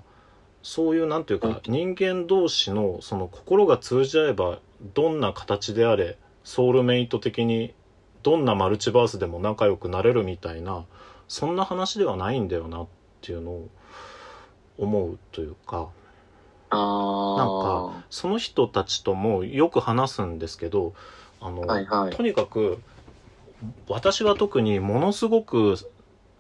[0.62, 4.60] そういうなんていうか人間同士のその心が通じ合えば
[4.94, 7.74] どんな形であれソウルメイト的に
[8.24, 10.86] どんなマルチバースでも仲良くなれるみたいな
[11.28, 12.88] そんな話ではないんだよなっ
[13.22, 13.70] ていうのを
[14.78, 15.90] 思うというか。
[16.70, 20.94] なんかその人たちともよく話すんですけど
[21.40, 22.16] あの、はいはい。
[22.16, 22.82] とにかく
[23.88, 25.76] 私は特にものすごく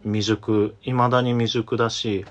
[0.03, 2.25] 未熟いまだに未熟だし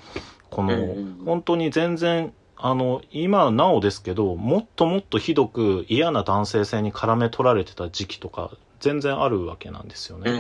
[0.51, 0.95] この、
[1.25, 10.31] 本当に全然あの今なおですけどもっともっとひどく嫌な男性性に絡め取られてた時期とか全然あるわけなんですよね。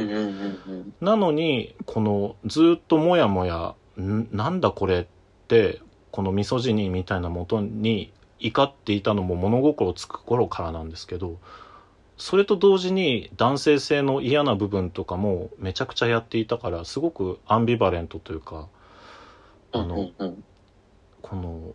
[1.00, 5.06] なのにこのずっともやもやんなんだこれっ
[5.48, 5.80] て
[6.10, 11.38] このミソジニーみたいなもとに怒っていたのも物心つく頃からなんですけど
[12.16, 18.68] それと同時に男性性の嫌な部分とかもめちゃくちゃやっていたからすごくアンビバレントというか
[19.72, 20.44] あの、うんうん
[21.22, 21.74] この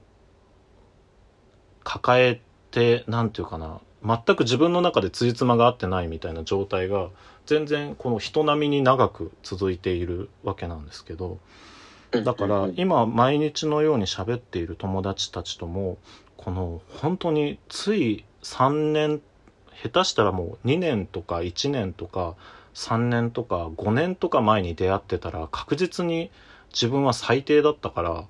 [1.84, 7.10] 抱えてなんていうかな全く自分の中でつじつまが合ってないみたいな状態が
[7.46, 11.40] 全然この人並みに長く続いているわけなんですけど。
[12.12, 15.98] だから今毎日のように喋っている友達たちとも
[16.36, 19.22] この本当につい3年
[19.82, 22.36] 下手したらもう2年とか1年とか
[22.74, 26.32] 3年とか5年とか前に出会ってたら確実に
[26.72, 28.26] 自分は最低だったから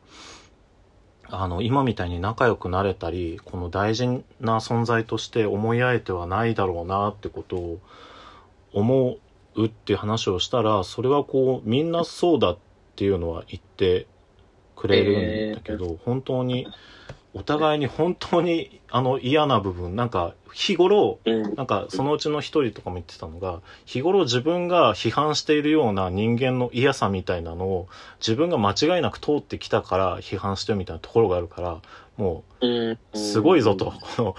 [1.33, 7.79] あの今みたいに仲良くなれたりこの大事な存在として思い合えてはないだろうなってことを
[8.73, 9.17] 思
[9.55, 12.57] うっていう話をしたらそれはこうみんなそうだっ
[12.95, 14.07] ていうのは言って
[14.75, 16.67] くれるんだけど、本当に
[17.33, 27.87] お互いに本当にあの嫌な部分なんか日頃うんなんかそのうちの一人とかも言ってたのが日頃自分が批判しているような人間の嫌さみたいなのを
[28.19, 31.81] 自分が間違いなく通ってきたから批判してるみたいなところがあるから
[32.17, 33.93] もうすごいぞと。
[34.15, 34.35] この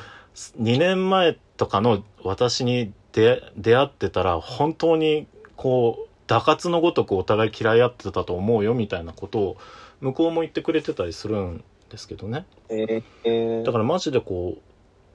[0.60, 5.26] 2年前とかの私にで出会ってたら本当に
[5.56, 9.56] こう打滑のごとくお互い嫌い合ってたと思うよみたいなことを
[10.00, 14.60] 向こうも言ってくれてたりするんですけどねえー、だからマジでこう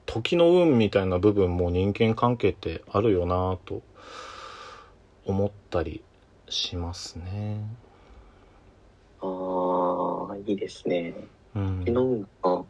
[0.06, 3.82] 時の運みたいな部分も人間関係ってあるよなと
[5.26, 6.02] 思ったり
[6.48, 7.60] しますね
[9.20, 11.14] ああ、いいですね。
[11.56, 12.64] うん昨日か。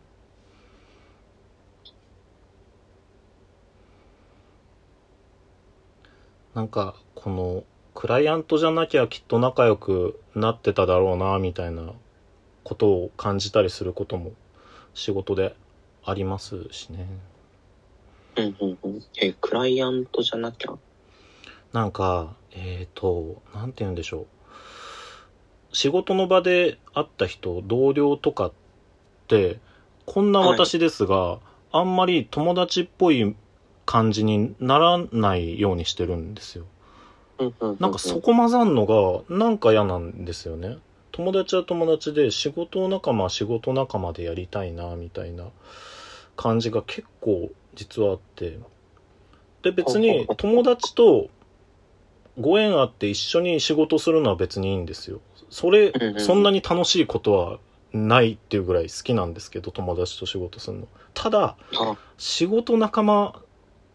[6.55, 11.93] なんかこのクライアントじゃなきゃきっと仲良くなってただろうなみたいな
[12.69, 14.33] ことを感じたりすることも
[14.93, 15.57] 仕事で
[16.05, 17.07] ありますしね
[18.37, 19.03] うんうんうん。
[19.17, 20.77] え、クライアントじゃなきゃ？
[21.73, 24.27] なんかえっ、となんて言うんでしょう
[25.73, 28.53] 仕事の場で会った人同僚とかっ
[29.29, 29.59] て
[30.05, 31.39] こんな私ですが、
[31.73, 33.35] あんまり友達っぽい
[33.87, 36.65] 感じにならないようにしてるんですよ
[37.39, 40.79] うんうんうなんかそこ混ざんのがなんか嫌なんですよね。
[41.13, 45.45] 友達は友達で仕事仲間は仕事仲間でやりたいなみたいな
[46.37, 48.59] 感じが結構実はあって。
[49.63, 51.29] で別に友達と
[52.39, 55.21] ご縁あって一緒に仕事するのは別にいいんですよ。
[55.51, 57.59] それそんなに楽しいことは
[57.93, 60.89] ないっていうぐらい好きなんですけど友達と仕事するの。
[61.15, 63.41] ただあ、仕事仲間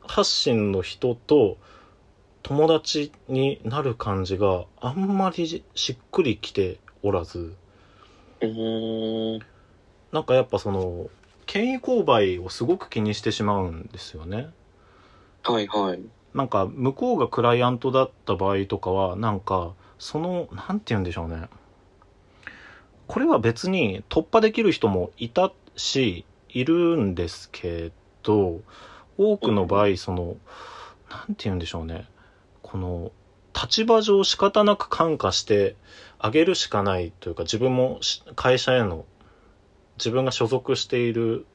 [0.02, 1.58] 発信の人と
[2.42, 7.56] 友達になる感じがあんまりしっくりきておらず
[8.42, 9.40] うーん。
[10.12, 11.10] なんかやっぱその
[11.46, 14.50] 権威勾配をすごく気にしてしまうんですよね
[15.44, 16.02] はいはい。
[16.34, 21.48] なんか向こうがクライアントだった場合とかはなんかそのなんて言うんでしょうね
[23.08, 27.92] これは別に突破できる人もいたしいるんですけ
[28.24, 28.62] ど
[29.18, 30.38] 多くの場合その
[31.10, 32.08] なんて言うんでしょうね
[32.62, 33.12] この
[33.54, 35.76] 立場上仕方なく感化して
[36.24, 39.06] あげるしかないというか自分もし会社への
[39.98, 41.46] 自分が所属している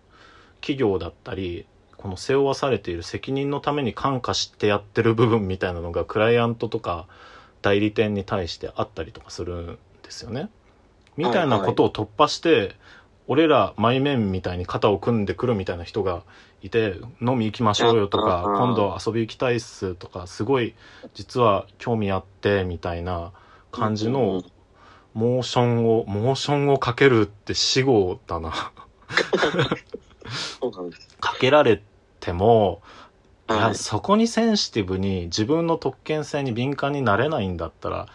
[0.61, 7.07] 企業だったりこの背負わされている責任のために感化してやってる部分みたいなのがクライアントとか
[7.63, 10.51] 代理店に対してあったりとかするんですよね。
[11.17, 12.77] みたいなことを突破して、
[13.27, 16.23] 俺ら前面みたいに肩を組んでくるみたいな人が
[16.63, 20.75] いて飲み行きましょうよとかうん今度遊び行きたいっすとかすごい
[21.15, 23.33] 実は興味あってみたいな
[23.71, 24.43] 感じの
[25.15, 28.53] モーションをモーションをかけるって死語だな。
[31.21, 31.83] かけられ
[32.21, 32.83] ても
[33.49, 33.53] い。
[33.53, 38.07] や、はいそこにセンシティブに自分の特権性に敏感になれないんだったら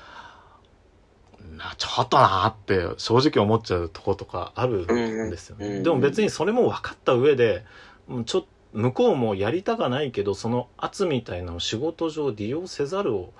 [1.57, 7.65] なちょっとなーって正直思っちゃうとことかあるんですよね、でも別にそれも分かった上で
[8.09, 13.33] うんちょ向こうもやりたかないけどその圧みたいなのを仕事上利用せざるを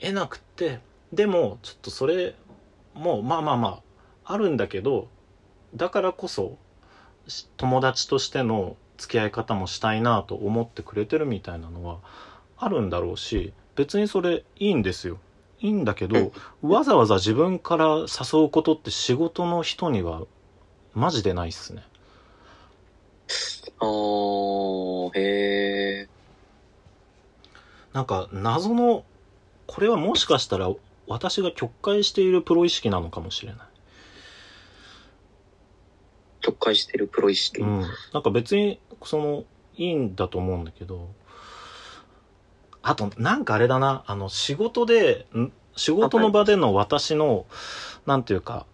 [0.00, 0.80] 得なくて
[1.12, 2.34] でもちょっとそれ
[2.98, 3.82] もまあまあま
[4.24, 5.08] ああるんだけど
[5.74, 6.58] だからこそ
[7.26, 11.98] し友達としての付き合い方もしたいなと思ってくれてるみたいなのは
[12.56, 15.18] あるんだろうし別にそれいいんですよ。
[15.60, 16.32] いいんだけど、
[16.62, 20.22] わざわざ自分から誘うことって仕事の人には
[20.94, 21.84] マジでないっすね。
[23.80, 26.08] あー、へー。
[27.92, 29.04] なんか謎の
[29.66, 30.70] これはもしかしたら
[31.08, 33.58] 私が曲解しているプロ意識なのかもしれない
[36.40, 37.60] 曲解してるプロ意識。
[37.60, 39.44] うん、なんか別にその
[39.76, 41.08] いいんだと思うんだけど
[42.82, 45.52] あとなんかあれだなあの仕事でん？
[45.76, 47.46] 仕事の場での私の
[48.06, 48.66] なんていうか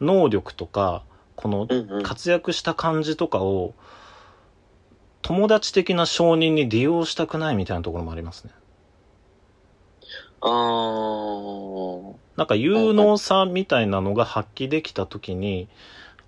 [0.00, 1.04] 能力とか
[1.36, 1.68] この。
[2.02, 3.74] 活躍した感じとかを
[5.22, 8.52] 友達的な承認に利用したくないみたいなところもありますね。
[12.36, 15.68] なんか有能さみたいなのが発揮できた時に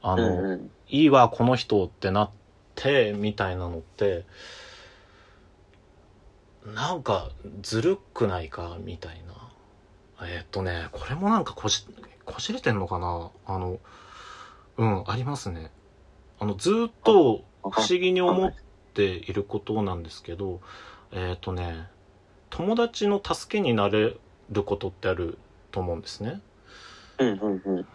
[0.03, 0.71] あうの、んうん。
[0.89, 2.31] いいわこの人ってなっ
[2.77, 4.25] てみたいなのって
[6.75, 7.31] なんか
[7.63, 9.35] ずるくないかみたいな。
[10.27, 11.85] えーっとねこれもなんかこじ
[12.25, 13.31] こじれてんのかな？
[13.47, 13.79] あの
[14.77, 15.73] うんありますね。
[16.39, 18.55] あのずーっと不思議に思っ
[18.95, 20.61] ていることなんですけど
[21.11, 21.89] えーっとね
[22.55, 24.15] 友達の助けになれ
[24.53, 25.39] ることってある
[25.73, 26.41] と思うんですね
[27.19, 27.87] うんうんうん。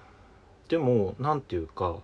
[0.68, 1.95] でもなんていうか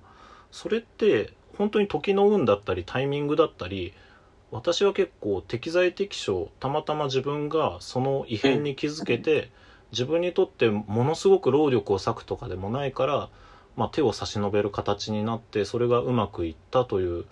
[0.54, 3.94] それって本当に時の運だったりタイミングだったり
[4.52, 9.52] 私は結構適材適所たまたま自分がその異変に気づけて、
[9.92, 13.30] 自分にとってものすごく労力を割くとかでもないから、
[13.76, 17.26] まあ、手を差し伸べる形になってそれがうまくいったという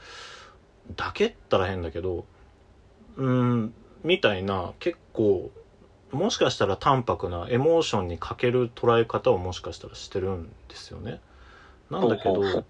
[0.98, 2.26] だけったら変だけど
[3.16, 5.51] うんみたいな結構
[6.12, 11.20] もしかしたら淡白なエモーションに欠ける捉え方をもしかしたらしてるんですよね。
[11.89, 12.64] なんだけど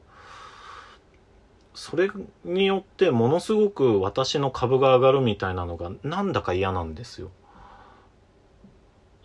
[1.74, 2.10] それ
[2.46, 7.32] によってものすごく私の株が上がるみたいなのがなんだか嫌なんですよ。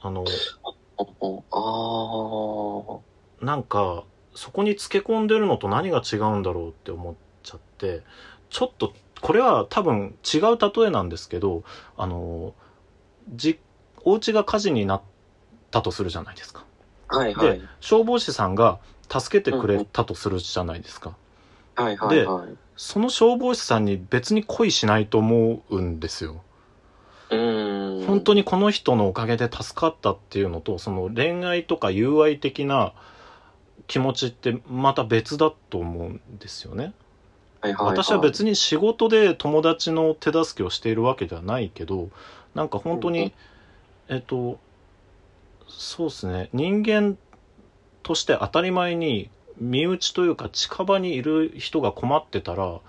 [0.00, 0.24] あの
[1.50, 3.00] あ
[3.42, 3.44] あ。
[3.44, 4.04] なんか
[4.34, 8.02] そこにつけ込んでるのと何が違うんだろうって思っちゃって
[8.50, 11.64] ちょっとこれは多分違う例えなんですけど
[11.96, 12.54] あの
[13.34, 13.58] じ
[14.04, 15.02] お家が火事になっ
[15.70, 16.64] たとするじゃないですか。
[17.08, 17.60] はいはいで。
[17.80, 21.14] 消防士さんが助けてくれたとするじゃないですか。
[21.74, 22.48] はいはいはい。
[22.76, 26.42] その消防士さんに別に恋しないと思うんですよ。
[27.30, 28.06] うーん。
[28.06, 32.92] 本当にこの人のおかげで助かったっていうのとその恋愛とか友愛的な
[33.86, 36.92] 気持ちってまた別だと思うんですよね。
[37.60, 42.08] はいはいはい、私は別に仕事で友達の手助けをしているわけではないけど
[42.54, 43.32] なんか本当に、
[44.08, 44.58] えっと
[45.68, 46.48] そうですね。
[46.52, 47.18] 人間
[48.02, 52.80] として当たり前に身内というか近場にいる人が困ってたら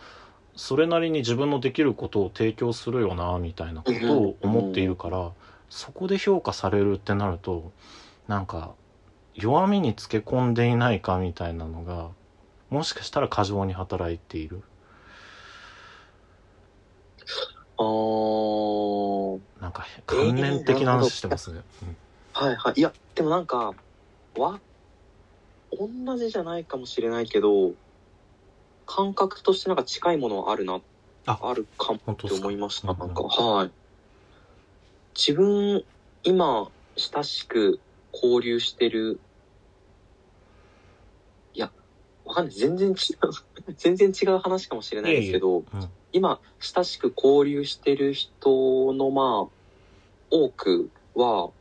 [0.55, 5.31] それなりに自分のできることを提供するよなみたいなことを思っているから
[5.69, 7.71] そこで評価されるってなると
[8.27, 8.71] なんか
[9.35, 12.09] 弱みにつけ込んでいないかみたいなのが
[12.69, 14.61] もしかしたら過剰に働いている？
[17.77, 19.39] あー。
[19.61, 21.61] なんか関連的な話してますね、
[22.33, 22.73] はいはい。
[22.79, 23.73] いや、でもなんか、
[24.37, 24.61] わ、
[25.71, 27.73] 同じじゃないかもしれないけど、
[28.85, 30.79] 感覚としてなんか近いものはあるな、
[31.25, 32.91] ああるかもって思いました。
[32.91, 33.71] うんうんなんか、はい。
[35.15, 35.83] 自分、
[36.23, 37.81] 今、親しく
[38.13, 39.19] 交流してる、
[41.53, 41.71] いや、
[42.29, 42.53] わかんない。
[42.53, 42.95] 全然違う、
[43.75, 45.65] 全然違う話かもしれないですけど、うん
[46.11, 49.53] 今、親しく交流してる人の、まあ、
[50.31, 51.51] 多くは、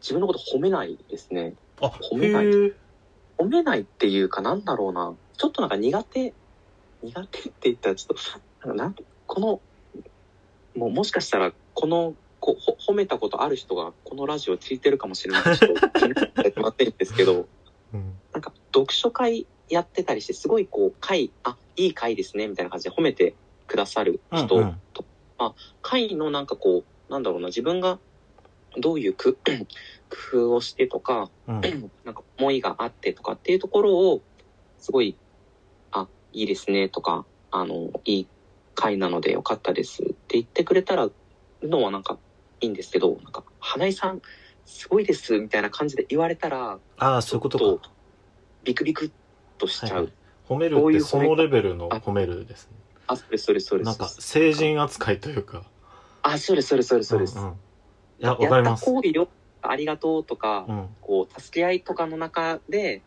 [0.00, 1.54] 自分のこと褒めないですね。
[1.80, 2.46] あ褒めない
[3.36, 5.14] 褒めないっていうか、なんだろうな。
[5.36, 6.32] ちょっとなんか苦手、
[7.02, 9.60] 苦手って言ったらちょっと、なんかこの、
[10.74, 15.72] もうもしかしたら、この、こほ褒めたことある人が、このラジオ聞いてるかもしれない人、気
[16.04, 17.46] になってもらってるんですけど、
[18.80, 23.34] 読書会やってたりして、すごいこう、会、あ、いい会ですね、みたいな感じで褒めて
[23.66, 24.80] くださる人、うんうん。
[25.82, 27.98] 会のなんかこう、なんだろうな、自分が
[28.78, 29.34] どういう工
[30.32, 31.60] 工夫をしてとか、うん。
[32.04, 34.22] なんか思いがあってとかっていうところを、
[34.78, 35.16] すごい、
[35.92, 38.28] あ、いいですねとか、あの、いい
[38.74, 41.08] 会なのでよかったですって言ってくれたら、
[41.62, 42.18] のはなんか
[42.60, 44.22] いいんですけど、なんか、花井さん、
[44.64, 47.90] すごいですみたいな感じで言われたら、ああそういうことか
[48.64, 49.10] ビクビクっ
[49.58, 49.90] としちゃう。
[49.90, 50.12] はいはい
[50.48, 52.72] 褒めるってそのレベルの褒めるですね
[53.06, 53.84] あ、それそれそれ。
[53.84, 55.64] なんか成人扱いというか
[56.22, 57.38] あ、それそれそれそれです。
[57.38, 57.52] うんうん
[58.20, 59.28] いやわかります行為よ、
[59.62, 63.02] ありがとうとか、うんこう、助け合いとかの中で、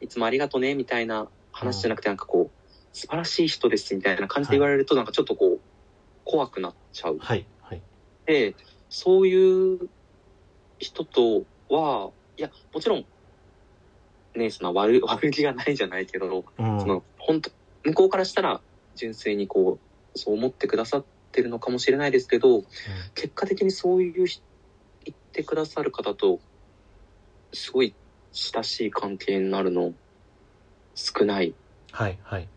[0.00, 5.60] いつもありがとうね、みたいな話じゃなくて、なんかこう、素晴らしい人です、みたいな感じで言われると、なんかちょっとこう、
[6.24, 7.18] 怖くなっちゃう。
[7.20, 7.82] はいはい
[8.26, 8.56] で、
[8.88, 9.88] そういう
[10.80, 13.04] 人とは、いや、もちろん、
[14.36, 16.80] ね、その悪、 悪気がないじゃないけど、うん。
[16.80, 17.50] その、本当
[17.84, 18.62] 向こうからしたら、
[18.94, 19.80] 純粋にこ
[20.14, 22.62] う、そう思ってくださってるのかもしれないですけど、
[23.14, 24.40] 結果的にそういうひ
[25.04, 26.40] 言ってくださる方と、
[27.52, 27.94] すごい
[28.32, 29.94] 親しい関係になるの
[30.94, 31.54] 少ない。
[31.92, 32.48] はいはい。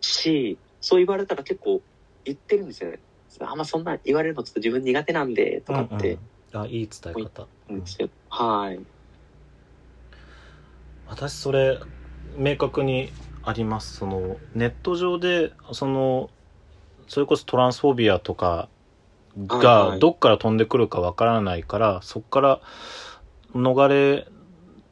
[0.00, 1.82] し、そう言われたら結構
[2.24, 3.00] 言ってるんですよね。
[3.40, 6.14] あんまそんな言われるのちょっと自分苦手なんで、とかって。
[6.14, 6.18] うん
[6.54, 6.60] うん。
[6.60, 7.48] あいい伝え方。
[7.68, 7.84] 言うん。
[8.28, 8.80] はい。
[11.12, 11.78] 私それ
[12.36, 13.96] 明確にあります。
[13.96, 16.30] そのネット上でその
[17.08, 18.70] それこそトランスフォビアとか
[19.48, 19.98] はいはい。
[19.98, 22.60] がどっから飛んでくるかわからないから、そこから
[23.54, 24.28] 逃れ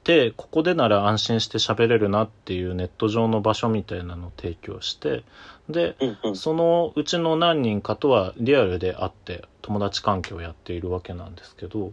[0.04, 5.24] てここでなら安心して喋れるなっていうネット上の場所みたいなのを提供して
[5.68, 6.34] でうんうん。
[6.34, 11.92] そのうちの何人かとはリアルで会って友達関係をやっているわけなんですけど、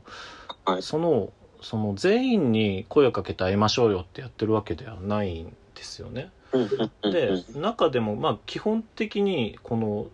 [0.66, 0.84] はい。
[0.84, 6.30] そのその全員に声をかけて会いましょうよってやってるわけではないんですよね。
[7.04, 10.08] でうん中でもまあ基本的にこの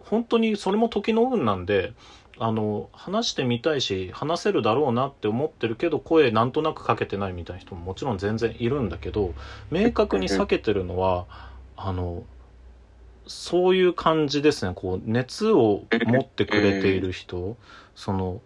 [0.00, 1.92] 本当にそれも時の運なんで
[2.38, 9.32] あの話してみたいし話せるだろうなって思ってるけど声なんとなくかけてないみたいな人ももちろん全然いるんだけど
[9.70, 11.26] 明確に避けてるのは
[11.76, 12.24] あの
[13.26, 14.72] そういう感じですね。
[14.74, 17.56] こう熱を持ってくれている人。
[17.96, 18.40] その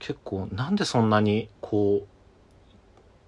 [0.00, 2.08] 結構なんでそんなにこう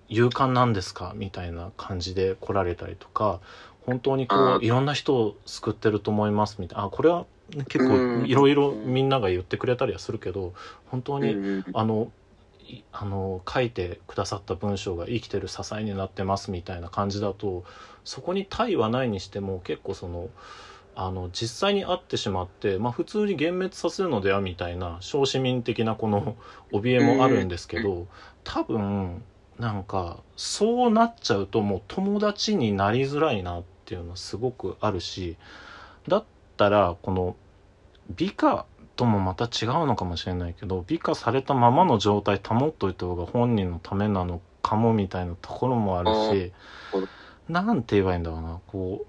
[0.08, 3.40] 勇敢なんですかみたいな感じで来られたりとか
[3.86, 6.84] 本当にこういろんな人を救ってると思いますみたいな。
[6.84, 7.26] あこれは
[7.68, 10.54] 結構いろいろみんなが言ってくれたりはするけど
[10.86, 12.10] 本当に、あの
[12.66, 17.64] いあの書いてくださった文章が生きてる支えになってますみたいな感じだと
[18.04, 20.28] そこに対はないにしても結構その
[20.95, 26.36] あの実際に会ってしまって、まあ、普通に幻滅させるのではみたいな小市民的なこの
[26.72, 28.07] 怯えもあるんですけど
[28.45, 29.22] 多分
[29.59, 35.36] なんかそうなっちゃうともう友達になりづらいなっていうのはすごくあるし
[36.09, 36.24] だっ
[36.57, 37.36] たらこの
[38.11, 38.66] 美化
[38.97, 46.53] ともまた違うのかもしれないけど美化されたままの状態保っといた方が本人のためなのかもみたいなところもあるし
[46.93, 47.09] あー
[47.49, 49.07] なんて言えばいいんだろうなこう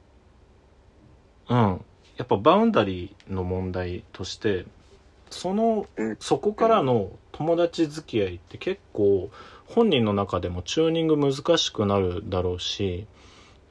[1.54, 1.86] うん。
[2.18, 4.66] やっぱバウンダリーの問題として
[5.30, 6.18] そのうん。
[6.20, 9.30] そこからの友達付き合いって結構
[9.68, 13.06] 本人の中でもチューニング難しくなるだろうし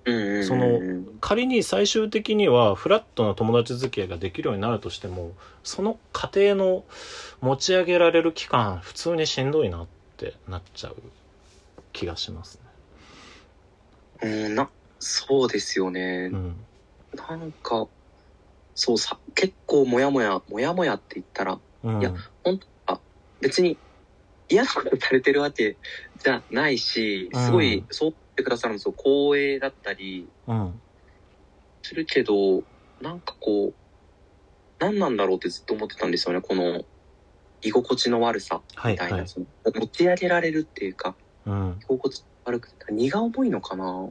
[0.05, 0.11] そ
[0.57, 0.80] の
[1.20, 6.85] 仮に最終的にはフラットな友達付き合いができるようになるとしてもその過程の
[7.41, 10.97] 持ち上げられる期間普通にしんどいなってなっちゃう
[11.93, 12.59] 気がします
[14.22, 14.68] うんな
[14.99, 16.37] そうですよね、ね。
[16.37, 16.57] うん
[17.17, 17.87] なんか
[18.75, 22.01] そうさ結構モヤモヤモヤモヤって言ったらうん。
[22.01, 22.13] いや
[23.41, 23.77] 別に
[24.49, 25.77] 嫌なことされてるわけ
[26.23, 28.95] じゃないしすごい、うんそう言ってくださるんですよ。
[28.97, 30.81] 光栄だったりうん。
[31.83, 32.63] するけど
[33.01, 33.75] なんかこう
[34.79, 36.41] 何なんだろうってずっと思ってたんですよね。
[36.41, 36.83] この
[37.61, 39.29] 居心地の悪さはいみたいな、はい。
[39.29, 41.79] その持ち上げられるっていうかうん。
[41.83, 44.09] 居心地悪くて荷が重いのかな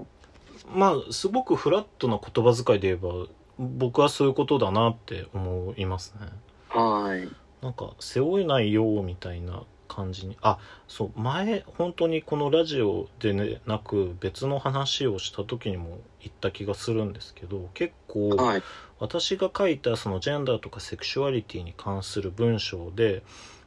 [0.74, 3.28] まあすごくフラットな言葉遣いで言えば
[3.60, 6.28] 僕はそういうことだなって思いますね。
[6.70, 7.28] はい。
[7.64, 10.38] なんか背負えないよみたいな感じに。
[10.42, 10.58] あ
[10.88, 18.64] そう前本当にこのラジオでねなく別の話をした時にも言った気がするんですけど結構はい。
[19.00, 23.24] 私が書いたそのジェンダーとかセクシュアリティに関する文章で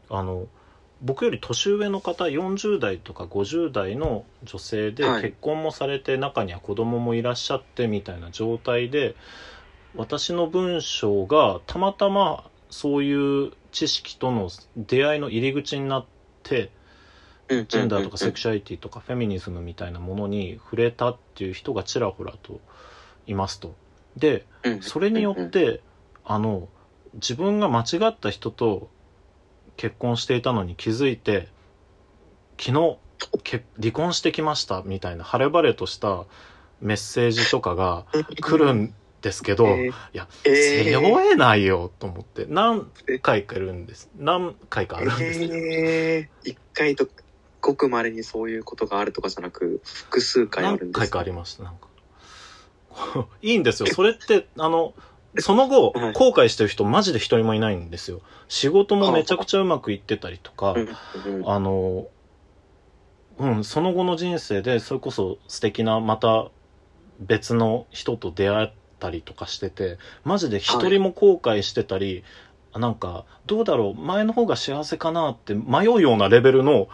[0.09, 0.47] あの
[1.03, 5.23] 僕より年上の方40代とか50代の女性ではい。
[5.23, 9.17] 結婚もされて中には子供もいらっしゃってみたいな状態で
[9.95, 16.07] 私の文章がたまたまそういう知識との出会いの入り口になっ
[16.43, 16.71] て
[17.49, 22.61] ジジェンダーとかセクシシュアリティとかフェミニズムみたいなものに触れたっていう人がちらほらと
[23.27, 23.75] いますと。
[24.17, 25.81] でャそれによって
[26.25, 26.69] あの
[27.15, 28.89] 自分が間違った人と
[29.77, 31.49] 結婚していたのに気づいて
[32.59, 32.99] 昨日
[33.43, 36.25] け離婚してきましたみたいな晴れ晴れとした
[36.81, 38.05] メッセージとかが
[38.41, 39.89] 来るんですけど、えー。
[39.89, 40.85] いやえー。
[40.85, 42.87] 背負えないよと思って何
[43.23, 44.11] 回かいるんです。
[44.19, 47.09] 何回かあるんですよ、えー、一回と
[47.61, 51.89] ごく稀にそういうことがあるとかじゃなく複数回あるんです何回かありましたなんか。
[53.43, 53.89] いいんですよ。
[53.93, 54.95] それってあの
[55.39, 56.13] その後はい。
[56.13, 58.21] 後悔してる人マジで一人もいないんですよ。
[58.49, 60.75] 仕事もめちゃくちゃうまくいってたりとか、
[61.47, 62.07] あの
[63.39, 66.49] うんその後の人生でそれこそ素敵なまた
[67.21, 68.71] 別の人と出会っ
[69.01, 72.23] たりとかしててマジで一人も後悔してたり、
[72.75, 76.89] なんかどうだろう前の方が幸せかなって迷うようなレベルの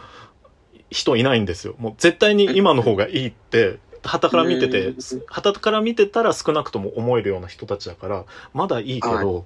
[0.89, 1.75] 人いないんですよ。
[1.77, 4.97] もう絶対に今の方がいいって旗から見ててうん
[5.27, 9.45] 旗から見てたら少なくとも思えるような人たちだからまだいいけど、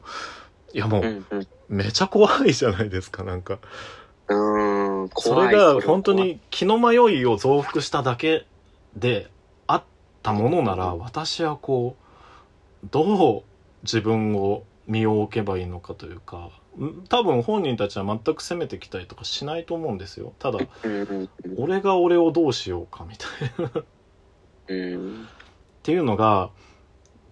[0.74, 1.48] い、やもううんうん。
[1.68, 3.60] めちゃ怖いじゃないですかなんか。
[4.28, 8.46] うーんそ怖いれが本当に気の迷いを増幅しただけ
[8.96, 9.30] で
[9.68, 9.84] あっ
[10.24, 11.96] たものなら私はこ
[12.84, 13.44] うどう
[13.84, 16.50] 自分を身を置けばいいのかというか
[16.80, 20.34] ん多分本人たちは全く責めてきたりとかしないと思うんですよ。
[20.40, 20.60] ただ
[21.58, 23.72] 俺が俺をどうしようかみたいな。
[23.76, 23.86] うん
[24.66, 24.68] っ
[25.84, 26.50] ていうのが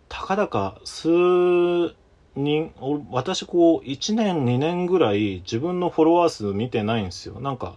[0.09, 1.09] たかだか数
[2.35, 7.39] 人お私こう1年2年ぐらい自分のフォロワー数見てないんですよ。
[7.39, 7.75] なんか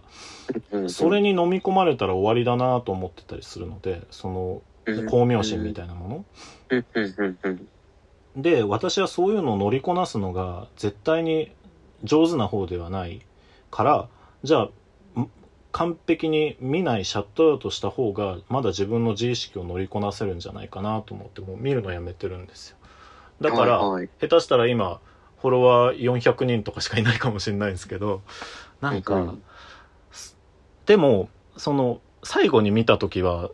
[0.71, 0.89] うん。
[0.89, 6.25] それに飲み込まれたら終わりだなと思ってたりするのでその光明心みたいなもの、
[8.35, 11.51] で私はそういうのを乗りこなすのが絶対に
[12.03, 13.21] 上手な方ではない
[13.71, 14.07] から
[14.43, 14.71] じゃあん
[15.77, 22.77] 完璧に見ないシャットアウトした方がまだ自分の自意識を乗りこなせるんじゃないかなと思ってもう見るのやめてるんですよ。
[23.41, 24.09] だから、はいはい。
[24.19, 24.99] 下手したら今
[25.39, 28.23] フォロワー400人とかしかいないかもしれないんですけど
[28.81, 29.43] なんか、うん
[30.87, 33.51] でもその最後に見た時は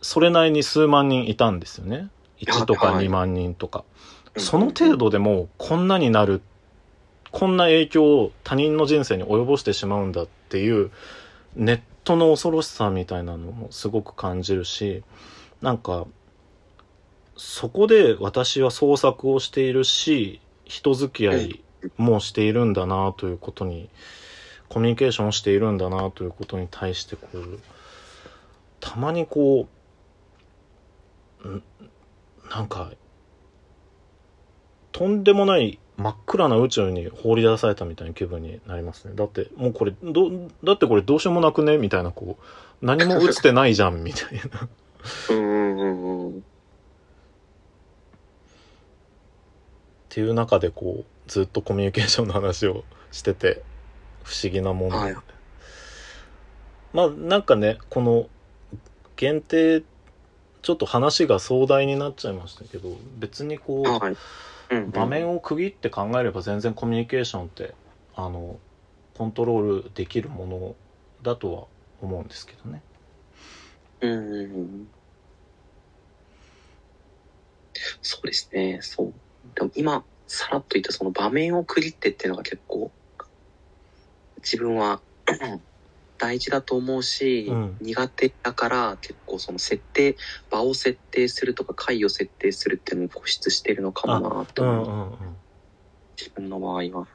[0.00, 2.10] それなりに数万人いたんですよね。
[2.40, 3.84] 1とかはい2万人とか、
[4.34, 6.40] うんその程度でもこんなになる
[7.32, 10.90] こんな影響を他人の人生に及ぼしてしまうんだっていう
[11.56, 15.02] ネットの恐ろしさみたいなのもすごく感じるし
[15.62, 16.06] なんか
[17.36, 21.64] そこで私は創作をしているし人付き合い
[21.96, 23.88] もしているんだなということに
[24.68, 27.60] コミュニケーションをしているんだなということに対してこう
[28.80, 29.66] たまにこ
[31.44, 31.62] う
[32.50, 32.92] なんか
[34.92, 40.30] とんでもない真っ暗な宇宙に放り出されたみたいな気分になりますねだってもうこれど
[40.64, 44.68] だってこれどうしようもなくねみたいなこう何も映ってないじゃんみたいな
[45.30, 46.38] うんうんうんうん。
[46.38, 46.42] っ
[50.08, 53.62] ていう中でこうずっとコミュニケーションの話をしてて
[54.24, 55.16] 不思議なもんで、はい
[56.92, 58.28] まあなんかねこの
[59.16, 59.82] 限定
[60.60, 64.16] ちょっと話が壮大になっちゃいましたけど別にこうはい。
[64.92, 67.74] 場面を区切って考えれば全然コミュニケーションって
[68.14, 68.58] あの
[69.16, 70.76] コントロールできるもの
[71.22, 71.66] だとは
[72.00, 72.82] 思うんですけどね。
[74.00, 74.86] うん。
[78.02, 79.12] そうですね、そう。
[79.54, 82.92] でも今、さらっと言ったその場面を区切ってっていうのが結構、
[84.36, 85.00] 自分は
[86.18, 90.16] 大事だと思うし、うん苦手だから結構その設定、
[90.50, 95.36] 場を設定するとか回を設定するっていうのに固執してるのかもなって思う、うんうんうん。
[96.16, 97.06] 自分の場合は。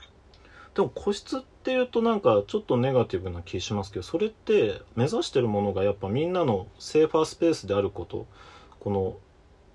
[0.76, 8.28] でも個室っていうとなんかちょっとネガティブな気しますけどそれって目指してるものがやっぱみんなのセーファースペースであること
[8.80, 9.18] この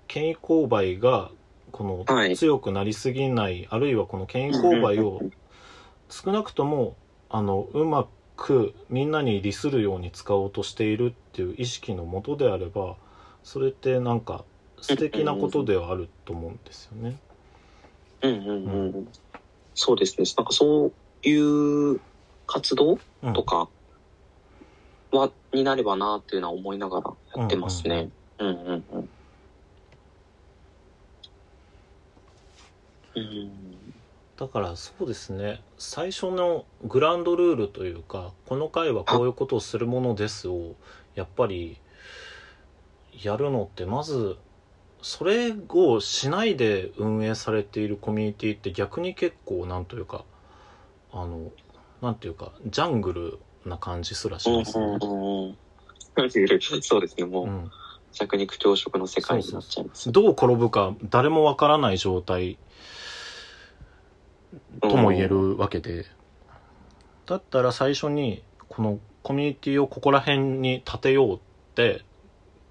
[0.07, 1.29] 権威勾配が
[1.73, 5.21] このはい強くなりすぎない、あるいはこの権威勾配を
[6.07, 6.95] 少なくとも
[7.29, 8.07] あのうまく
[8.89, 12.97] みんなに利するように使おうとしているっていう意識のもとであれば
[13.43, 14.45] それってなんか
[14.81, 17.15] 素敵なことではあると思うんですよね。
[18.21, 19.11] うんうんうん。
[19.75, 20.25] そうですね。
[20.37, 21.99] なんかそういう
[22.47, 23.69] 活動うんとか
[25.11, 28.09] は、になればなっていうのは思いながらやってますね。
[28.39, 29.09] うんうんうん。
[33.15, 33.62] うん。
[34.43, 40.75] だからそうですね最初のグランドルールというかこの回はこういうことをするものですを
[41.15, 41.79] やっぱり
[43.21, 44.35] やるのってまず
[45.01, 50.25] それをしないで運営されているコミュニティって逆に結構なんというか
[51.13, 51.49] あの
[52.01, 54.93] なんていうかジャングルな感じすらしますね。
[56.81, 57.25] そうですね。
[57.25, 57.71] もう、うん
[58.13, 60.11] 弱肉強食の世界になっちゃいます。
[60.11, 62.59] どう転ぶか誰もわからない状態
[64.81, 66.05] とも言えるわけで、
[67.25, 71.39] だったら最初にこのコミュニティをここら辺に立てようっ
[71.75, 72.03] て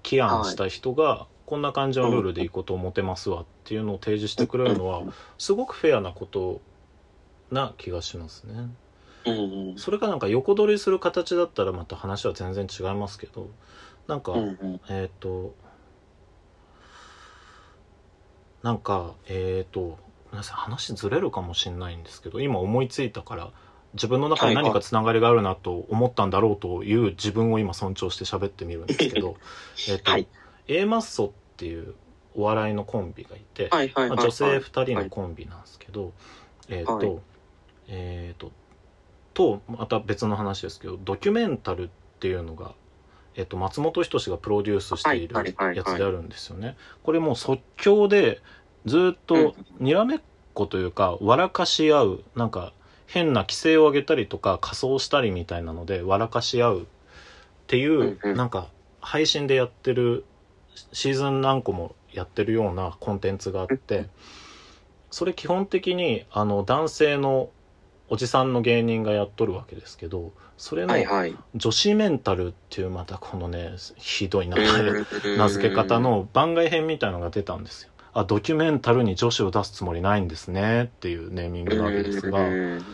[0.03, 5.03] 起案した人がこんな感じのルールでいいことを持てますわっていうのを提示してくれるのは
[5.37, 6.61] すごくフェアなこと
[7.51, 8.69] な気がしますね。
[9.25, 9.77] うんうん。
[9.77, 13.49] それがなんか横取りする形だったらまた話は全然違いますけど
[14.07, 14.81] なんか、うんうん。
[14.89, 15.55] えっ、と
[18.61, 19.97] なんかえっ、とご
[20.33, 20.57] めんなさい。
[20.57, 23.51] 話ずれるかもしれないんですけど今思いついたから
[23.93, 29.37] 自分の中に何かつながりがあるなと思ったんだろうという自分を今尊重して喋ってみるんですけど
[29.89, 30.27] えっと、はい
[30.67, 31.93] A マッソっていう
[32.35, 34.17] お笑いのコンビがいて、はいはいはい、はい。
[34.17, 36.13] まあ、女性2人のコンビなんですけど、
[36.69, 37.19] えっ、と、はい。
[37.87, 38.51] えっ、と
[39.33, 42.73] とまた別の話ですけどドキュメンタルっていうのが、
[43.35, 45.77] えっと松本人志がプロデュースしているはいはいはいはい。
[45.77, 46.77] やつであるんですよね。
[47.03, 48.41] これもう即興で
[48.85, 50.19] ずっとにらめっ
[50.53, 52.73] こというか笑かし合うなんか
[53.07, 56.85] 変な規制を上げたりとか仮装したりみたいなので笑かし合うっ
[57.67, 58.67] ていう、なんか
[58.99, 60.25] 配信でやってる
[60.91, 64.07] シーズン何個もやってるようなコンテンツがあって
[65.11, 67.49] それ基本的にあの男性の
[68.09, 70.93] おじさんの芸人がやっとるわけですけどそれの。
[71.55, 77.92] 女子メンタルっていうまたこのねひどい名前名付け方の番外編みたいのが出たんですよ。
[78.13, 82.39] あドキュメンタルに女子を出すつもりないんですねっていうネーミングなわけですが。
[82.39, 82.85] うん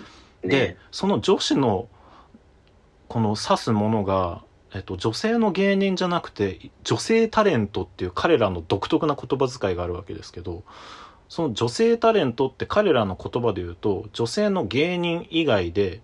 [0.42, 1.90] でね、その女子の
[3.08, 4.44] この指すものが、
[4.74, 10.64] えっと、女性の芸人じゃなくて女性タレントっていう彼らの独特な言葉遣いがあるわけですけど
[11.28, 16.02] その女性タレントって彼らの言葉で言うと女性の芸人以外で、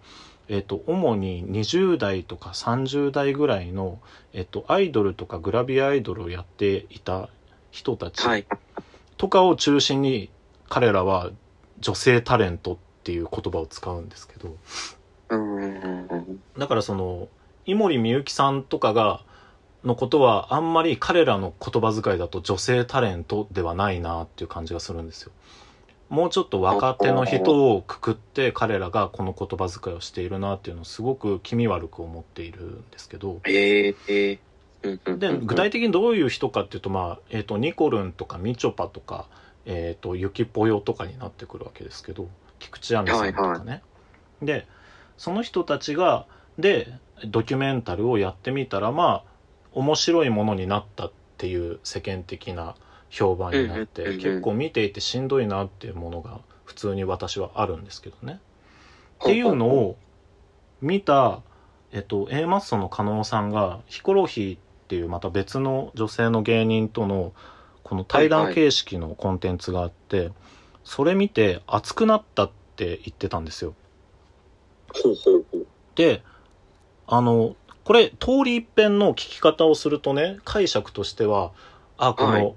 [0.49, 3.99] えっと、主に20代とか30代ぐらいの、
[4.34, 7.30] えっと、アイドルとかグラビアアイドルをやっていた
[7.72, 8.45] 人たちはい。
[9.26, 10.30] とかを中心に
[10.69, 11.32] 彼らは
[11.80, 14.55] 女性タレントっていう言葉を使うんですけど
[16.59, 17.28] だからその
[17.65, 19.23] 井森美幸さんとかが
[19.84, 25.32] のことはあんまり彼らの言葉遣いだと女性タレントではないなっていう感じがするんですよ。
[26.09, 33.41] もうちょっと若手の人をくくって彼らがこの言葉遣いをしているなっていうのをすごく気味悪く思っているんですけど、
[35.17, 39.27] で具体的にどういう人かっていうと,、まあえー、とニコルンとかみちょぱとか、
[39.65, 42.27] えー、とゆきぽよとかになってくるわけですけど
[42.59, 43.81] 菊池亜美さんとかね。
[44.41, 44.67] で
[45.17, 46.25] その人たちが
[46.57, 46.91] で
[47.27, 49.36] ドキュメンタルをやってみたらまあ
[49.73, 52.75] 面白いものになったっていう世間的な
[53.09, 58.39] 評判になって、結構見ていてしんどいなっていうものが普通に私はあるんですけどね。
[59.23, 59.97] っていうのを
[60.81, 61.41] 見た、
[61.91, 67.33] えっと、A マッソの加納さんがヒコロヒーっていうまた別の女性の芸人との
[67.83, 70.31] この対談形式のコンテンツがあって、
[70.83, 73.73] それ見て熱くなったって言ってたんですよ。
[74.93, 75.67] ほうほうほう。
[75.95, 76.23] で
[77.07, 81.51] あのこれ通り一遍の聞き方をするとね解釈としては
[81.97, 82.55] あこはいの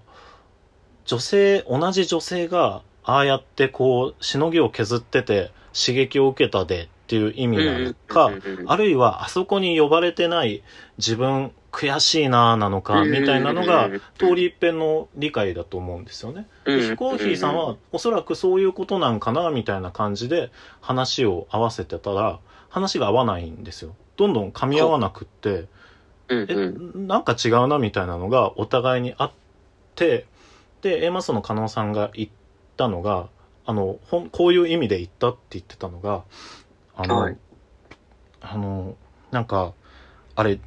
[1.06, 8.30] 女性同じ女性がああやってこうしのぎを削ってて刺激を受けたでっていう意味なのか
[8.66, 10.62] あるいはあそこに呼ばれてない
[10.98, 16.46] 自分悔しいななのかみたいなのが通り一遍の理解だと思うんですよね。
[16.64, 20.50] でヒコロヒーさんはおそらくそういうことなんかなみたいな感じで
[20.80, 23.94] 話を合わせてたら話が合わないんですよ。
[24.16, 25.66] どんどん噛み合わなくって
[26.28, 26.46] うん。
[26.48, 27.06] えうん。
[27.06, 29.32] なんか違うなみたいなのがお互いにあっ
[29.94, 30.26] て
[30.82, 32.28] で A マスの加納さんが言っ
[32.76, 33.28] たのが
[33.66, 36.24] あのほんこういう意味で言ったって言ってたのが
[36.96, 37.36] あの、はい。
[38.40, 38.96] あの
[39.30, 39.72] なんか
[40.34, 40.62] あれ勝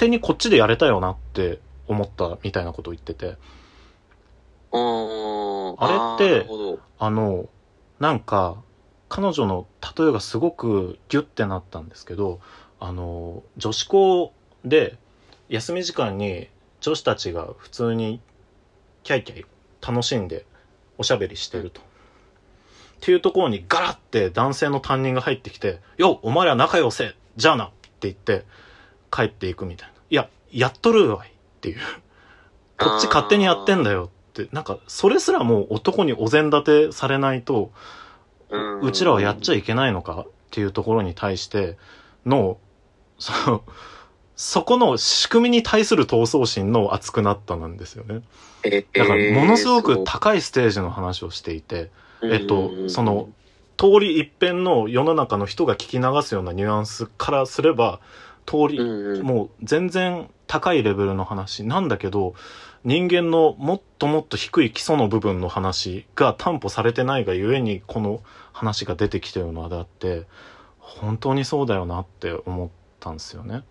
[0.00, 3.36] 手にこっちでやれたよなって思ったみたいなことを言ってて。
[4.72, 6.46] あれって
[6.98, 7.48] あの
[7.98, 8.62] なんか
[9.08, 9.66] 彼女の
[9.98, 12.40] 例えがすごくギュッてなったんですけど
[12.78, 14.32] あの女子校
[14.64, 14.96] で
[15.48, 16.48] 休み時間に
[16.80, 18.20] 女子たちが普通に
[19.02, 19.46] キャイキャイ
[19.86, 20.46] 楽しんで
[20.96, 21.80] おしゃべりしてると。
[21.80, 21.84] っ
[23.00, 28.44] ていうところにガラッて男性の担任が入ってきて「よお前ら仲良せじゃあな」って言って
[29.10, 31.78] 帰っていくみたいな「いややっとるわい」っていう。
[32.80, 34.48] こっち勝手にやってんだよって。
[34.52, 37.72] なんかそれすらもう男にお膳立てされないと
[38.82, 41.76] うちらはやっちゃいけないのかっていうところに対して
[42.24, 42.56] の
[43.18, 43.62] その
[44.36, 48.22] そこの仕組みに対する闘争心の熱くなったなんですよね。
[48.62, 51.90] えだからものすごくえー高いステージの話をしていて
[52.22, 52.90] えっとうん。
[52.90, 53.28] その
[53.76, 58.00] 通り一遍の世の中の人が聞き流すようなニュアンスからすれば
[58.46, 62.34] 通りうんうんもう全然高いレベルの話なんだけど
[62.84, 68.22] 人間のもっともっと低い基礎の部分の話が担保されてないがゆえにこの
[68.52, 70.26] 話が出てきてるのであって
[70.78, 72.68] 本当にそうだよなって思っ
[72.98, 73.62] たんですよね。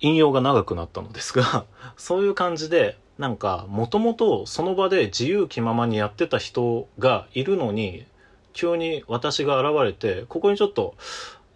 [0.00, 1.64] 引用が長くなったのですが
[1.96, 8.04] そういう感じでなんかもともとその場で自由気ままにやってた人がいるのに
[8.52, 10.94] 急に私が現れてここにちょっと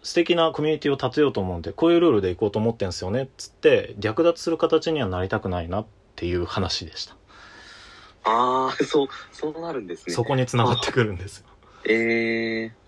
[0.03, 5.85] 素敵なコミュニティを立てようと思うんでこういうルールでいこうと思ってんすよねっつって略奪する形にはなりたくないなっ
[6.15, 7.15] ていう話でした、
[8.23, 10.13] ああ そうそうなるんですね。
[10.13, 11.45] そこにつながってくるんですよ。
[11.85, 12.87] ええ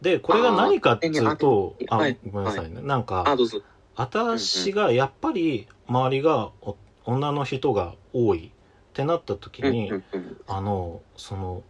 [0.00, 3.24] でこれが何かっていうとああーはいごめんなさいね、なんか
[3.96, 8.50] 私がやっぱり周りがお女の人が多いっ
[8.92, 9.90] てなった時に、
[10.46, 11.62] あのその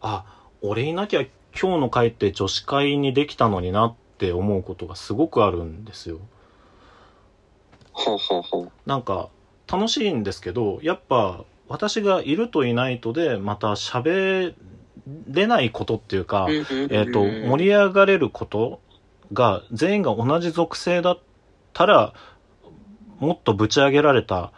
[0.00, 0.24] あ
[0.62, 1.22] 俺いなきゃ
[1.58, 6.20] 今日の会って女子会にできたのになって思うことがすごくあるんですよ。
[7.92, 9.28] ほうほうほうなんか
[9.70, 14.54] 楽しいんですけどやっぱ私がいるといないとでまた喋
[15.28, 18.80] れないことっていうか、ええっと盛り上がれること
[19.32, 21.18] が全員が同じ属性だっ
[21.72, 22.12] たら
[23.18, 24.52] もっとぶち上げられた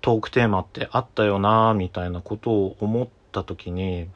[0.00, 4.08] トークテーマってあったよなみたいなことを思った時に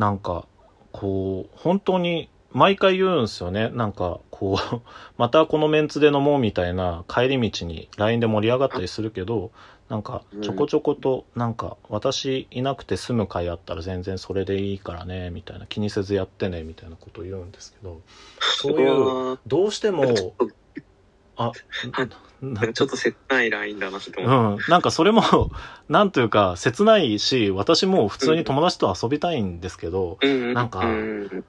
[0.00, 0.46] なんか
[0.92, 3.68] こう本当に毎回言うんですよね。
[3.68, 4.80] なんかこう
[5.18, 9.50] またこのメンツで飲もうみたいな帰り道に LINE で盛り上がったりするけど
[9.90, 18.00] なんかちょこちょことなんか私いなくて済む会あったら全然それでいいからねみたいな気にせずやってねみたいなことを言うんですけど
[18.40, 20.04] そういうどうしても
[21.36, 21.52] あ
[21.92, 22.08] な
[22.72, 25.22] ちょっと切ないラインだなとう思っん、なんかそれも
[25.88, 30.50] なんというか切ないし私も普通に友達と遊びたいんですけど、て。
[30.50, 31.44] うなんかうん。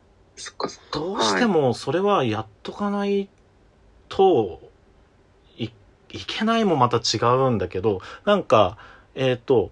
[0.91, 3.29] どうしてもそれはやっとかない
[4.09, 4.61] と
[5.55, 5.71] いい
[6.25, 8.77] けないもまた違うんだけどなんか
[9.13, 9.71] えっ、と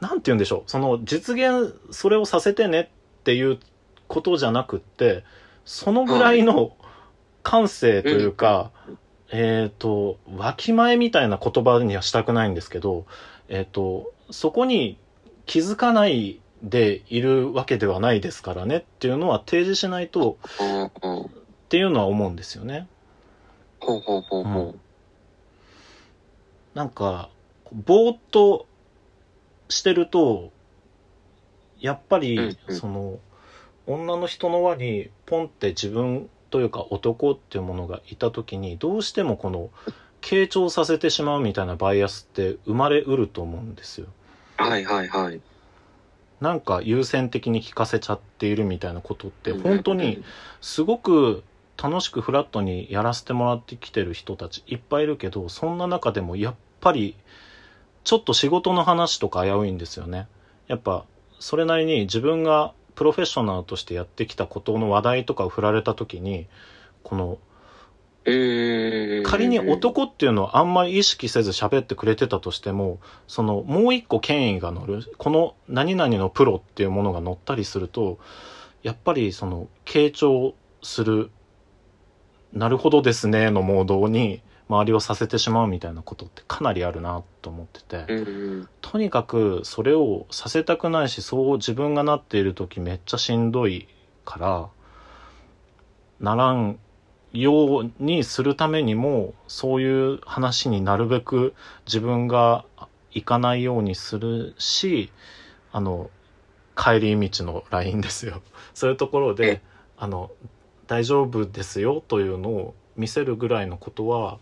[0.00, 0.70] なんて言うんでしょう。
[0.70, 3.58] その実現それをさせてねっていう
[4.08, 5.24] ことじゃなくって
[5.64, 6.76] そのぐらいの
[7.42, 8.70] 感性というか、
[9.32, 13.06] えっ、とわきまえみたいな言葉にはしたくないんですけど
[13.48, 14.98] えっ、とそこに
[15.46, 21.28] 気づかないでいるわけではないですからねっていうのは提示しないとうんうんっ
[21.72, 22.86] ていうのは思うんですよね。
[23.80, 24.78] ほうほうほうほう。
[26.74, 27.30] なんか、
[27.72, 28.66] ぼーっと
[29.70, 30.52] してると、
[31.80, 33.18] やっぱり、うんうんその、
[33.86, 39.70] 女の人の輪にポンって自分というか男っていうものがいた時に、どうしてもこの、
[40.20, 44.06] 傾聴させてしまうみたいなバイアスって生まれうると思うんですよ。
[44.56, 45.40] はいはいはい。
[46.40, 50.22] なんか優先的に聞かせちゃっているみたいなことって本当に
[50.60, 51.42] すごく
[51.80, 57.16] 楽しくフラットにやらせてもらってきてる人たちいっぱいいるけどそんな中でもやっぱり
[58.04, 60.28] ちょっと仕事の話とか危ういんですよね。
[60.68, 61.04] やっぱ
[61.38, 66.46] それなりに自分がプロフェッショナルとしてやってきたことの話題とかを振られた時に
[67.02, 67.38] この
[68.24, 69.24] うーん。
[69.24, 78.18] 仮に男っていうのをあんまり意識せず喋ってくれてたとしてもそのもう一個権威が乗るこの何々のプロっていうものが乗ったりすると
[78.82, 81.30] やっぱりその傾聴する
[82.52, 88.12] なるほどですねのモードに周りをさせてしまうみたいなことってかなりあるなと思ってて。
[88.12, 88.22] うんう
[88.62, 88.68] ん。
[88.80, 93.88] とにかくそれをさせたくないしそう自分がなっている時めっちゃしんどい
[94.24, 94.68] から
[96.20, 96.78] ならん
[97.32, 101.54] ようにするためにもそういう話になるべく
[101.86, 102.64] 自分が
[103.10, 105.10] 行かないようにするし
[105.72, 106.10] あの
[106.76, 108.42] 帰り道の LINE ですよ。
[108.74, 109.60] そういうところで
[109.96, 110.30] あの
[110.86, 114.38] 大丈夫ですよというのを見せるぐらいのことは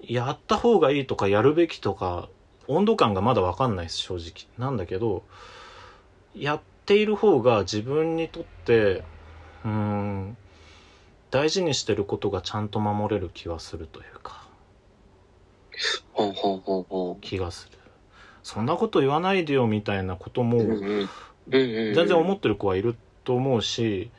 [0.00, 2.28] やった方がいいとかやるべきとか
[2.68, 4.48] 温度感がまだ分かんないです正直。
[4.58, 5.22] なんだけど
[6.34, 9.04] やっている方が自分にとって
[9.64, 10.36] うーん
[11.30, 14.46] 大事にしてることがちゃんと守れる気はするというか。
[16.12, 17.78] ほうほうほうほ気がする。
[18.42, 20.58] そんなこと言わないでよみたいなことも。
[21.48, 24.10] 全然思ってる子はいると思うし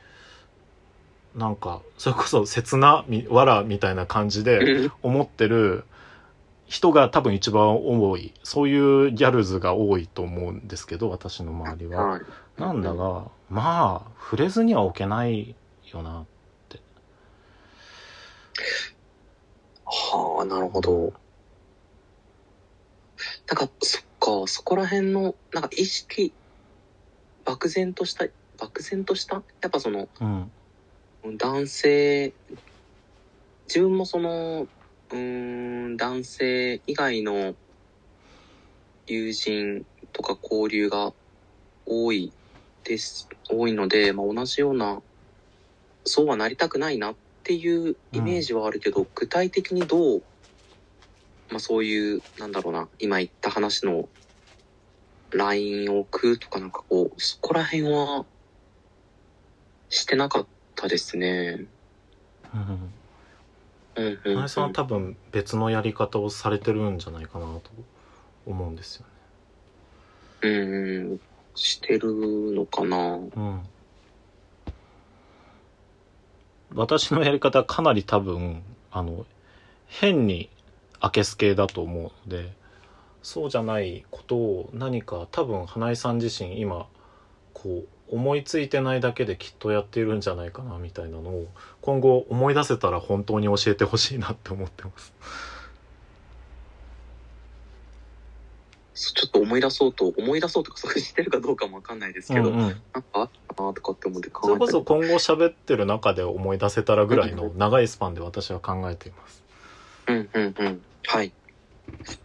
[1.36, 5.84] なんかそれこそ切なみわらみたいな感じでうん思ってる
[6.67, 12.05] 人が多分一番多いそういうギャルズが多いと思うんですけど私の周りは。
[12.05, 12.21] はい。
[12.57, 15.55] なんだがまあ触れずには置けない
[15.91, 16.25] よな
[19.86, 21.13] はあ、なるほど。
[23.47, 26.34] なんか、そっか、そこら辺の、なんか意識、
[27.45, 28.25] 漠然とした、
[28.59, 29.36] 漠然とした？
[29.61, 30.51] やっぱその、うん
[31.32, 32.36] 男性、
[33.67, 37.55] 自分もその、うーん、男性以外の
[39.07, 41.13] 友人とか交流が
[41.86, 42.36] 多い
[42.84, 45.01] です、多いので、まあ、同じような、
[46.05, 50.26] そうはなりたくないなっていうイメージはあるけど、具体的にどう、
[51.49, 54.09] まあそういう、なんだろうな、今言った話の
[55.32, 58.28] ラインを置くとかなんかこう、そこら辺は
[59.89, 60.49] してなかっ
[60.84, 61.65] たですね。
[62.53, 62.91] うん
[63.95, 64.49] うんうん、うん。
[64.49, 67.71] さんは多分別のやり方をされてるんじゃないかなと
[68.45, 69.11] 思うんですよね。
[70.41, 71.19] うんうん。
[71.55, 72.11] してる
[72.53, 73.61] のかなうん、
[76.73, 79.25] 私のやり方はかなり多分あの
[79.88, 80.49] 変に
[81.01, 82.53] 明けす系だと思うので
[83.21, 86.88] そうじゃないことを何か多分花江さん自身今
[87.53, 91.47] こう思いついてないだけできっとやっているんじゃないかなみたいなのを
[91.82, 95.14] 今後思い出せたら本当に教えてほしいなって思ってます。
[98.93, 102.82] そちょっと思い出そうと、思い出そうとか、それしてるかどうかもわかんないですけど、うんうんなんか
[103.14, 109.43] あったなとかって思って考それこそ今後喋ってる中で思い出せたらぐらいの長いスパンで私は考えています。
[110.07, 110.82] うんうんうん。
[111.07, 111.34] はい。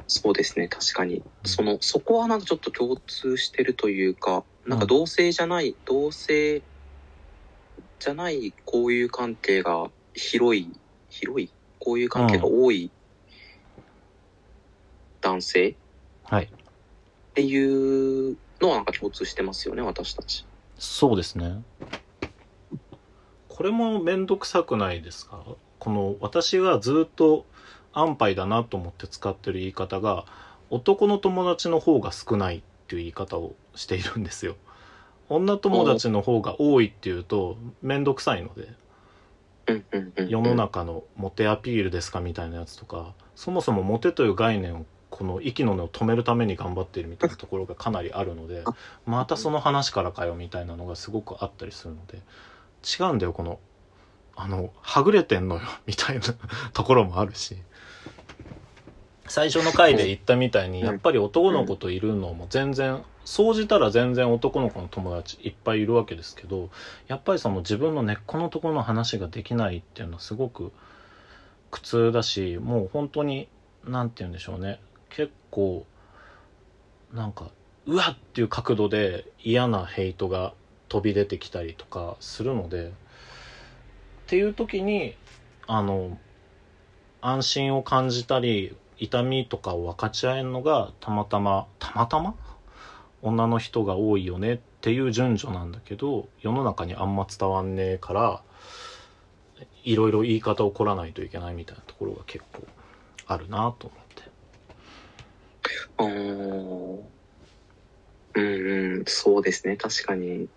[0.06, 1.22] そうですね、確かに。
[1.44, 6.62] その、そこはなんかちょっと共通してるというか、なんか同性じゃない、同性
[7.98, 10.70] じゃない交友関係が広い、
[11.08, 11.50] 広い？
[11.80, 12.90] 交友関係が多い
[15.22, 15.70] 男性？
[15.70, 15.74] っ
[16.24, 16.52] はい。
[17.34, 20.44] ていうのはなんか共通してますよね、私たち。
[20.78, 21.62] そうですね。
[23.48, 25.42] これもめんどくさくないですか？
[25.78, 27.46] この私がずっと
[27.94, 30.26] 安牌だなと思って使ってる言い方が
[30.68, 34.56] 男の友達の方が少ないっていう言い方をしているんですよ。
[35.28, 38.68] 女友達の方が多いっていうとめんどくさいので。
[40.28, 48.64] 世の中のモテアピールですかみたいなやつとかそもそもモテという概念をこの息の根を止めるために頑張っているみたいなところがかなりあるので
[49.04, 52.22] またその話からかよみたいなのがすごくあったりするので
[52.82, 53.58] 違うんだよこの
[54.36, 56.22] あのはぐれてんのよみたいな
[56.72, 57.56] ところもあるし
[59.28, 66.70] 最初の回で言ったみたいにやっぱり男の子といるのも全然総じたら全然男の子の友達いっぱいいるわけですけど
[67.08, 70.72] やっぱりその自分の根っこのところの話ができないっていうのはすごく
[71.70, 73.48] 苦痛だしもう本当に
[73.84, 74.80] 何て言うんでしょうね。
[75.10, 75.84] 結構
[77.12, 77.50] なんか
[77.86, 80.52] うわっっていう角度で嫌なヘイトが
[80.88, 82.90] 飛び出てきたりとかするのでっ
[84.26, 85.16] ていう時に
[85.66, 86.18] あの
[87.20, 92.34] 安心を感じたり痛みとかを分かち合えるのがたまたまたまたま？
[93.22, 98.42] 女の人が多いよねっていう順序なんだけど世の中にあんま伝わんねえから
[99.82, 102.62] いろいろ言い方を凝らないといけないみたいなところが結構
[103.26, 104.22] あるなと思って。
[105.98, 106.06] う
[108.40, 110.48] んうん、そうですね、確かに。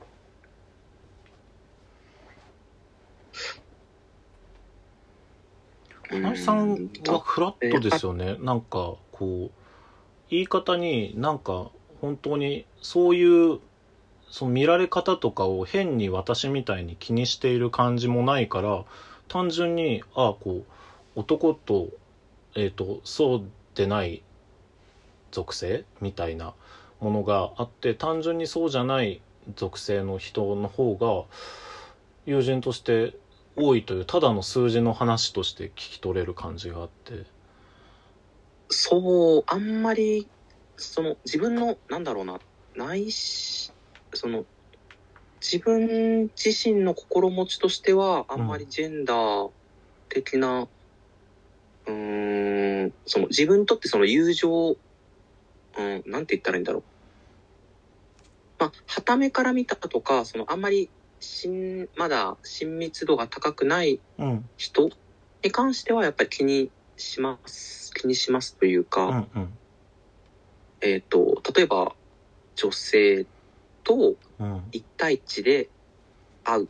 [6.12, 8.36] 花井さんはフラットですよね。
[8.41, 9.51] なんかこう
[10.30, 13.59] 言い方になんか本当にそういう
[14.30, 18.84] その見られ方とかを変に私みたいに気にしている感じもないから
[19.30, 20.66] 単純にああこう
[21.16, 21.88] 男と
[22.55, 23.43] えっ、とそう
[23.76, 24.22] でない
[25.32, 26.53] 属性みたいな
[26.99, 29.22] ものがあって単純にそうじゃない
[29.55, 31.24] 属性の人の方が
[32.26, 33.16] 友人として
[33.56, 37.26] 多いというただの数字の話として聞き取れる感じがあって
[38.72, 40.30] そう、あんまり、
[40.78, 42.39] その、自分の、なんだろうな、
[42.76, 43.72] 内し、
[44.14, 44.45] その、
[45.41, 49.52] 自分自身の心持ちとしては、あんまりジェンダー
[50.10, 50.70] 的な、
[51.88, 54.78] うーん、その、自分にとってその友情、
[55.78, 56.84] うん、なんて言ったらいいんだろう。
[58.60, 60.89] まあ、はためから見たとか、その、あんまり、
[61.22, 64.50] 親、まだ親密度が高くないうん。
[64.58, 64.90] 人
[65.44, 69.54] に関してはやっぱり気にします、気にしますというか、うんうん。
[70.82, 71.96] えっ、と、例えば
[72.56, 73.26] 女性
[73.84, 74.58] とうん。
[74.72, 75.70] 1対1で
[76.44, 76.70] 会う、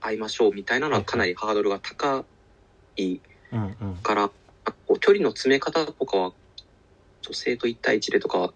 [0.00, 2.24] 会いましょうみたいなのはかなりハードルが高
[2.96, 3.20] い
[3.52, 3.96] うんうん。
[4.02, 6.32] から、こう距離の詰め方とかは
[7.22, 8.52] 女性と1対1でとかは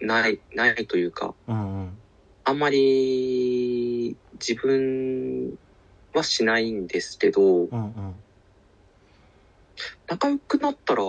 [0.00, 1.98] ない、ないというか、うんうん。
[2.44, 3.65] あんまり
[4.40, 5.58] 自分
[6.14, 8.14] はしないんですけど、うんうん
[10.06, 11.02] 仲良くなったら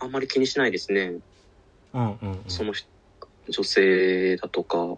[0.00, 1.16] あんまり気にしないですね。
[1.92, 2.40] うんうんうん。
[2.46, 2.88] その人
[3.48, 4.96] 女性だとか、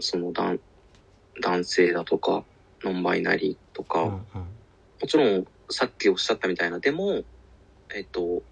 [0.00, 0.58] その男
[1.42, 2.44] 男性だとか、
[2.82, 4.20] ノンバイナリーとか、うんうん。
[5.00, 7.22] もちろんさっきおっしゃったみたいな、でも、
[7.94, 8.42] えっと、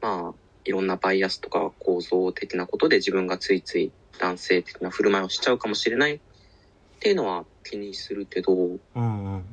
[0.00, 0.34] まあ、
[0.64, 6.20] いろんなバイアスとか構造的なことで自分がついつい男性的な振る舞いをしちゃうかもしれないっ
[7.00, 9.44] ていうのは気にするけど、うんうん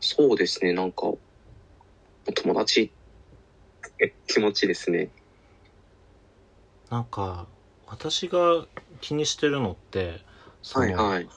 [0.00, 1.18] そうですね、なんか、お
[2.34, 2.90] 友達
[3.86, 5.10] って気持ちですね。
[6.90, 7.46] なんか
[7.86, 8.66] 私が
[9.00, 10.20] 気にしてるのって
[10.72, 11.28] はいはい。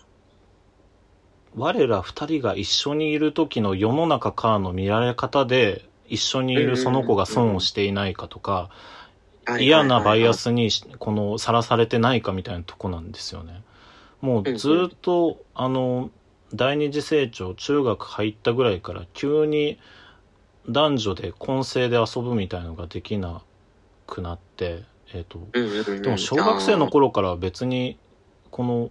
[1.55, 8.69] 我ら二人が一緒にいる時の世の中からの見られ方で一緒にいるその子が損をしていないかとか
[9.59, 13.61] 嫌なバイアスにこのさらされてないかみたいなとこなんですよね。
[14.21, 16.09] もうずっとあの
[16.53, 19.79] 第二次成長中学入ったぐらいから急に
[20.69, 23.41] 男女で混成で遊ぶみたいのができな
[24.07, 24.83] くなって
[25.13, 27.97] えっ、とでも小学生の頃からは別に
[28.49, 28.89] この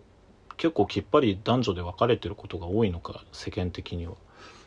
[0.57, 4.15] 結構きっぱり男女で分かれてることが多いのか世間的には。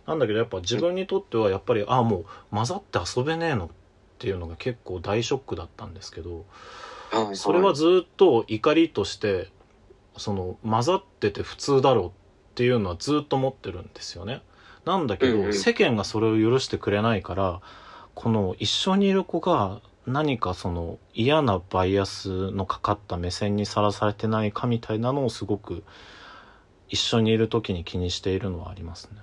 [0.06, 3.70] なんだけどやっぱ自分にとってはやっぱりああもう混ざって遊べねえのっ
[4.20, 6.46] ていうのが結構大ショックだったんですけど
[7.34, 9.50] それはずっと怒りとして
[10.18, 12.12] その混ざってて普通だろうっ
[12.56, 14.42] ていうのはずっと思ってるんですよね。
[14.86, 17.62] なんだけど世間がそれを許してくれないから
[18.14, 25.84] この一緒にいる子が何かその嫌なバイアスのかかった目線にさらされてないかみたいなのをすごく
[26.88, 29.22] 一緒にいる時に気にしているのはありますね。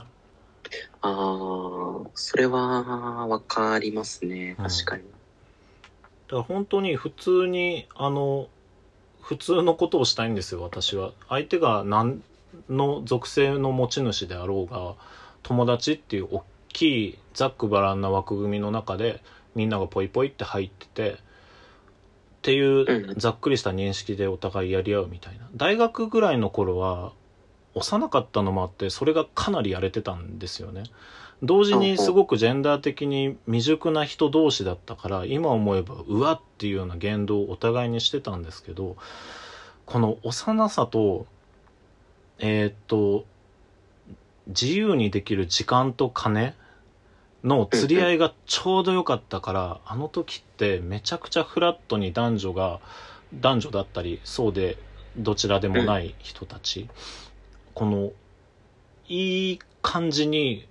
[1.01, 4.57] ああ、それはわかりますね。
[4.59, 5.03] うん確かに。
[5.03, 8.49] だから本当に普通にあの
[9.21, 12.23] 普通のことをしたいんですよ私は相手が何
[12.69, 14.95] の属性の持ち主であろうが
[15.43, 19.23] 友達っていう大きいざっくばらんな枠組みの中で
[19.55, 21.17] みんながポイポイって入っててっ
[22.43, 27.13] ていううんざっくりした認識でお互いやり合うみたいな大学ぐらいの頃は
[27.75, 30.85] 幼かったのもあってそれがかなりやれてたんですよね。
[31.43, 38.97] 同時にすごくジェンダー的に未熟な人同士だったから今思えばうわっていうような言動をお互いにしてたんですけど
[39.87, 41.27] この幼さと
[42.39, 43.25] えーっと
[44.47, 46.55] 自由にできる時間と金っ
[47.45, 52.81] の釣り合いがちょうど良かったから、あの時ってめちゃくちゃフラットに男女が
[53.35, 54.79] 男女だったりそうで
[55.17, 56.89] どちらでもない人たち、
[57.75, 58.13] この
[59.09, 60.67] いい感じに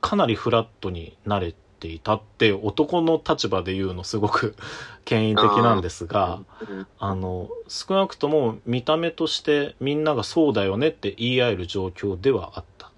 [0.00, 4.54] かなりフラットになれていたって男の立場で言うのすごく
[5.04, 6.40] 権威的なんですが。
[6.68, 12.90] うんあの少なくとも見た目としてみんながそうだよねって言い合える状況ではあった。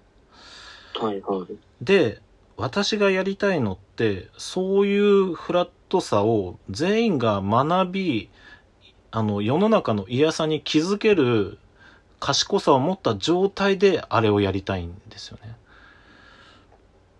[1.03, 1.57] はいはい。
[1.81, 2.21] で
[2.55, 8.29] 私がやりたいのってそういうフラットさを全員が学び
[9.11, 11.57] あの世の中の嫌さに気づける
[12.19, 15.55] 賢さを持った状態であれをやりたいんですよね。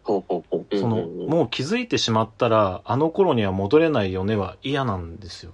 [0.04, 5.52] そのもう気づいてしまったらあの頃には戻れないよねは嫌なんですよ。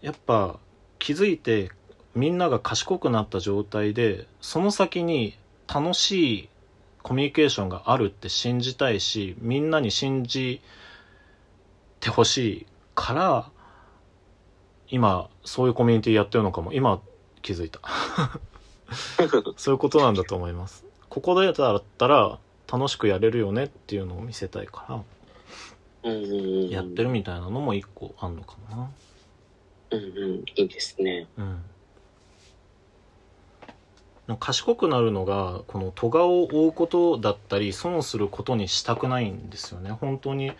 [0.00, 0.58] やっぱ
[0.98, 1.70] 気づいて
[2.14, 5.36] みんなが賢くなった状態でその先に
[5.72, 6.48] 楽しい
[7.02, 10.60] コミュニケーションがあるって信じたいしみんなに信じ
[12.00, 13.50] てほしいから
[14.88, 17.00] 今そういうコミュニティやってるのかも今
[17.48, 17.80] 気づいた
[19.56, 22.38] そういうことなんだと思いますここでだったら
[22.70, 25.02] 楽しくやれるよねっていうのを見せたいから。
[26.70, 28.90] やってるみたいなのも一個あんのかもな
[29.90, 30.34] うんうん。
[30.54, 31.26] いいですね。
[31.38, 31.62] うん
[34.38, 40.52] 賢くなるのがこの咎を負うことだったり損することにしたくないんですよね本当に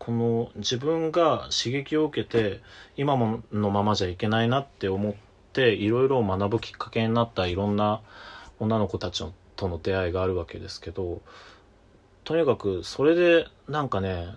[0.00, 2.60] この自分が刺激を受けて
[2.96, 5.14] 今ものままじゃいけないなって思っ
[5.54, 8.00] ていろいろ学ぶきっかけになったいろんな
[8.58, 9.24] 女の子たち
[9.56, 11.22] との出会いがあるわけですけど
[12.24, 14.34] とにかくそれでなんかね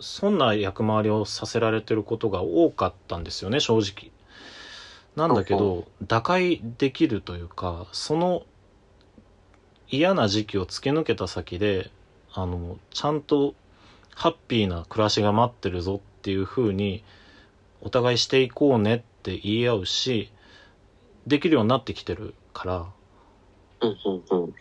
[0.00, 4.12] そんな役回りをさせられてることが多かったんですよね正直。
[5.16, 8.44] なんだけど打開できるというかその
[9.88, 11.90] 嫌な時期を突き抜けた先で
[12.32, 13.54] あのちゃんと
[14.14, 17.02] ハッピーな暮らしが待ってるぞっていう風に
[17.80, 20.30] お互いしていこうねって言い合うし
[21.28, 22.86] できるようになってきてるから
[23.80, 24.54] うんうんうん。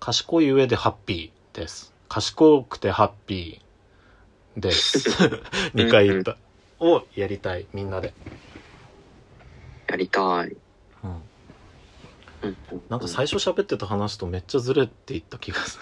[0.00, 5.08] 賢い上でハッピーです賢くてハッピーです
[5.74, 6.36] 2回言った
[6.80, 8.12] をやりたいみんなで、
[9.88, 10.56] やりたい。
[11.02, 11.22] うん、うん
[12.42, 15.78] うんうんなんか最初喋ってた話とめっちゃずれていった気がす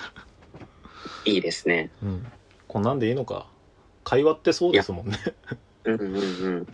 [1.25, 1.91] いいですね。
[2.03, 2.09] る。
[2.09, 2.33] うん。
[2.69, 3.47] こんなんでいいのか。
[4.05, 5.19] 会話ってそうですもんね。
[5.85, 6.67] うんうんうん。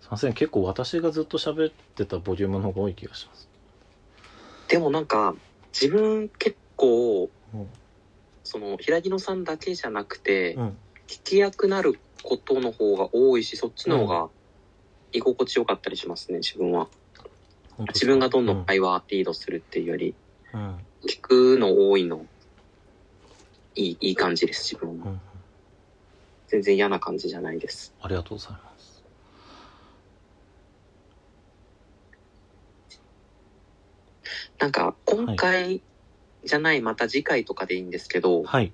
[0.00, 0.32] すいません。
[0.32, 3.48] 結構私がずっと喋ってたボリュームの方が多い気がします。
[4.68, 5.34] でもなんか、
[5.78, 7.68] 自分結構、うん。
[8.44, 10.66] その、平木野さんだけじゃなくて、うん。
[11.08, 14.30] 聞き役なることの方が多いし、そっちの方が
[15.12, 16.88] 居心地よかったりしますね、自分は。
[17.92, 20.14] 自分がどんどうん会話リードするっていうより、
[20.54, 20.76] うん。
[21.08, 22.26] 聞くの多いの、
[23.74, 25.20] いい、いい感じです、自分は。
[26.46, 27.92] 全然嫌な感じじゃないです。
[28.00, 28.73] ありがとうございます。
[34.58, 35.82] なんか、今回
[36.44, 38.72] じゃない、また次回とかでいいんですけど、はい。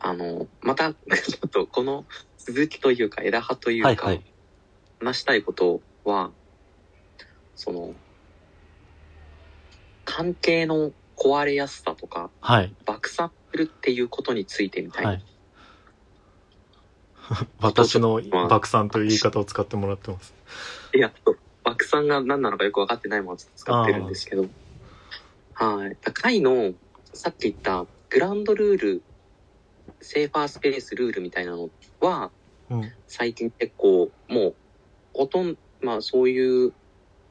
[0.00, 2.04] あの、また、ちょっとこの
[2.38, 4.24] 続きというか、枝葉というか、はいはい。
[5.00, 6.30] 話したいことは、
[7.54, 7.94] その、
[10.04, 12.74] 関係の壊れやすさとか、はい。
[12.84, 15.10] 爆散するっていうことについてみたいな。
[15.10, 15.24] はい。
[17.60, 20.34] 私のまあ爆散という言い方を使ってもらってます。
[20.94, 21.12] いや、
[21.76, 24.48] 爆散が何なのかよく分かってないものを使ってるんですけど。
[25.54, 25.98] はい。
[26.14, 26.74] 回の、
[27.12, 29.04] さっき言った、グランドルール、
[30.00, 32.32] セーファースペースルールみたいなのは、
[32.70, 32.92] うん。
[33.06, 34.56] 最近結構、もう、
[35.12, 36.72] ほとんど、まあそういう、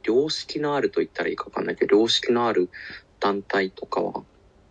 [0.07, 2.69] 良識のあると言ったらいいか分かんないけど、良識のある
[3.19, 4.28] 団体とかは、も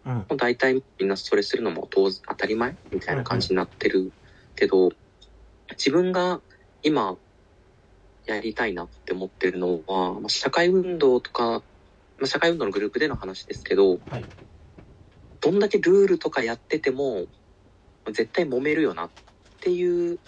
[0.06, 0.18] うん。
[0.30, 4.12] う大体みんなそれするのも当然当たり前みたいな感じになってる
[4.54, 4.90] けど、
[5.70, 6.42] 自分が
[6.82, 7.18] 今
[8.26, 11.64] やりたいなって思ってるのは、まあ、社会運動とか、
[12.18, 14.28] まあ、社会運動のグループでの話ですけど、はい。
[15.40, 17.26] どんだけルールとかやってても、
[18.06, 19.10] 絶対揉めるよなっ
[19.60, 20.20] ていう、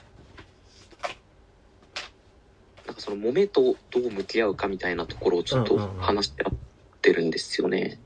[2.87, 6.55] なんかその揉めとどう向き合うかみたいなところをちょっと話してやっ
[7.01, 8.06] てるんですよね。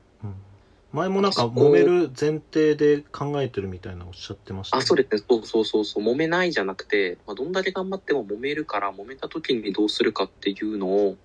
[0.93, 5.23] うん前もなんか揉める前提で考えてるみたいなおっしゃってました、あ、そうですね。
[5.29, 6.03] そうそうそうそう。
[6.03, 11.17] 揉めないじゃなくて、まあ、どんだけ頑張っても揉めるから、揉めた時にどうするかっていうのを、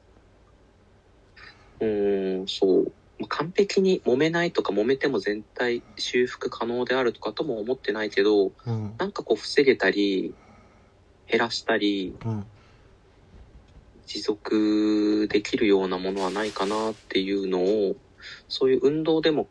[1.80, 2.84] うーん、そう。
[3.18, 8.94] まあ完璧に揉めないとか、揉めても全体修復可能であるとかとも思ってないけど、うん。
[8.98, 10.36] なんかこう防げたり、
[11.26, 12.46] 減らしたり、うん。
[14.06, 17.96] 持続できるようなものはないかなっていうのを、
[18.48, 19.50] そういう運動でも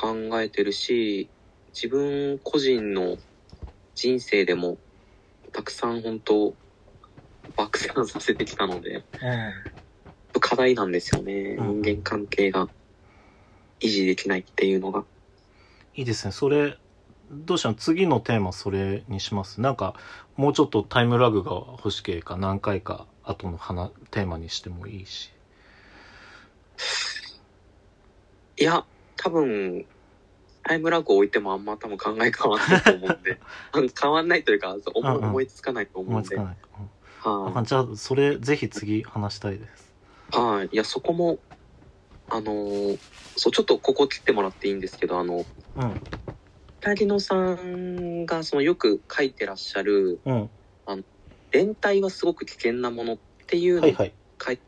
[0.00, 1.28] 考えてるし、
[1.74, 3.18] 自分個人の
[3.94, 4.78] 人生でも
[5.52, 6.54] たくさん本当
[7.56, 9.04] 爆散させてきたので、
[10.40, 11.56] 課題なんですよね。
[11.58, 12.68] うん人間関係が
[13.80, 15.04] 維持できないっていうのが。
[15.94, 16.32] いいですね。
[16.32, 16.78] それ、
[17.30, 17.74] どうしたの？
[17.74, 19.60] 次のテーマそれにします？
[19.60, 19.94] なんか、
[20.36, 25.30] もうちょっとタイムラグが欲しければ何回か後の話、テーマにしてもいいし。
[28.56, 28.84] いや、
[29.22, 29.86] 多分、
[30.62, 33.38] タイムラグを置いてもあんま多分考え変わんないと思うんで、
[33.72, 36.36] あの変わんないというか、思思いつかないと思うんで。
[36.36, 36.56] はい
[37.22, 39.94] あじゃあ、それぜひ次話したいです。
[40.30, 40.70] はい。
[40.72, 41.38] いや、そこも、
[42.30, 42.98] あのー
[43.36, 45.44] そう、ちょっとここ切ってもらっていいんですけど、あの、
[45.76, 46.00] うん。
[46.82, 50.50] 二野さんが、その、よく書いてらっしゃる、うん。
[51.50, 54.14] 連帯はすごく危険なものっていうのをはいはい。
[54.42, 54.62] 書いて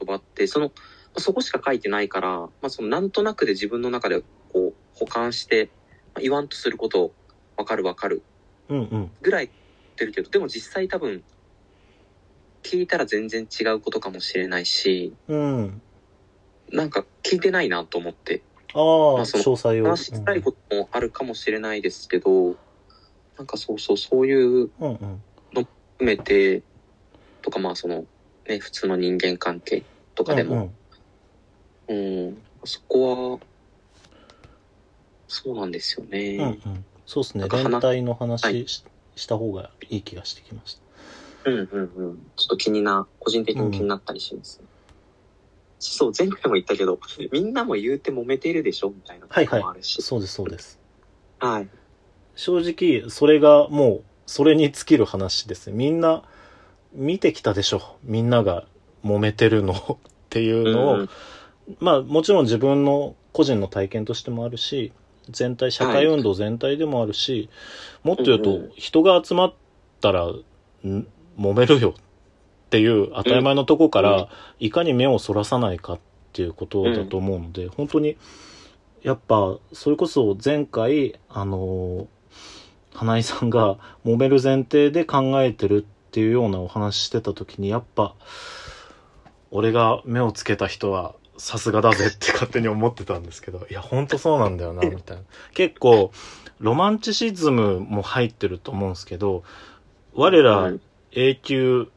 [0.00, 0.72] 言葉って、その、まあ
[1.18, 4.22] そこしか書いてないから、まあ、その、なんとなくで自分の中で、
[4.52, 5.70] こう、保管して、
[6.14, 7.14] まあ言わんとすることを、
[7.56, 8.22] わかるわかる
[8.68, 9.10] うんうん。
[9.20, 11.22] ぐらい言ってるけど、でも実際多分、
[12.62, 15.82] 聞いたら全然違うことかもしれないし、うん。
[16.70, 19.84] なんか聞いてないなと思って、ああ、まあその詳細を。
[19.84, 22.56] 話したいこともあるかもしれないですけど、
[23.36, 25.22] なんかそうそう、そういううんうん。
[25.52, 25.66] 含
[26.00, 26.62] めて、
[27.42, 28.04] とかまあその、
[28.48, 29.84] ね、普通の人間関係
[30.14, 30.72] とかでも、
[31.92, 33.40] うん、そこは、
[35.28, 36.36] そうなんですよね。
[36.36, 36.76] うんうん。
[36.76, 37.46] うんそうですね。
[37.48, 38.84] 連帯の話はいし,、
[39.16, 40.78] した方がいい気がしてきまし
[41.44, 41.50] た。
[41.50, 42.26] うんうんうん。
[42.36, 44.62] ちょっと気にな、個人的に気になったりします、
[45.78, 46.98] そう、前回も言ったけど、
[47.32, 50.00] みんなも言うて揉めてるでしょみたいなはいはいとこもあるし。
[50.00, 50.78] そうです、そうです。
[51.40, 51.68] はい。
[52.34, 55.74] 正直、それがもう、それに尽きる話ですね。
[55.74, 56.22] みんな、
[56.94, 57.96] 見てきたでしょ。
[58.04, 58.64] みんなが
[59.04, 59.96] 揉めてるのっ
[60.30, 61.10] ていうのを、うん
[61.80, 64.92] まあもちろん自分の個人の体験としてもあるし、
[65.30, 67.48] 全体、社会運動全体でもあるし、
[68.02, 69.54] もっと言うと、人が集まっ
[70.00, 71.06] たら、ん
[71.38, 72.02] 揉めるよっ
[72.70, 74.26] ていう当たり前のとこから、うん。
[74.58, 76.00] いかに目をそらさないかっ
[76.32, 78.16] ていうことだと思うので、本当に、
[79.02, 82.08] やっぱ、それこそ前回、あの
[82.94, 88.14] 花井さんが揉める前提で考えてるっていうようなお話してた時に、やっぱ、
[89.50, 95.22] 俺が目をつけた人はさすがだぜって勝手に思ってたんですけど、いや、ほんとそうなんだよな、 みたいな。
[95.54, 96.12] 結構、
[96.60, 99.42] ロマンチシズムも入ってると思うんですけど、
[100.14, 100.80] 我らはい。
[101.14, 101.88] 永久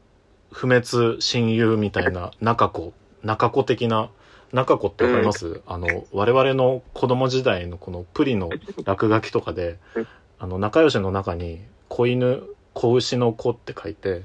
[0.52, 2.92] 不滅親友みたいな中子、
[3.22, 4.10] 中子的な、
[4.52, 8.50] 中子ってわかります、あの、我々の子供時代のこのプリの
[8.84, 10.06] 落書きとかでうん、
[10.38, 12.42] あの、仲良しの中に子犬、
[12.74, 14.22] 子牛の子って書いて、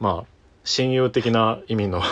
[0.00, 0.34] まあ、
[0.64, 2.02] 親友的な意味の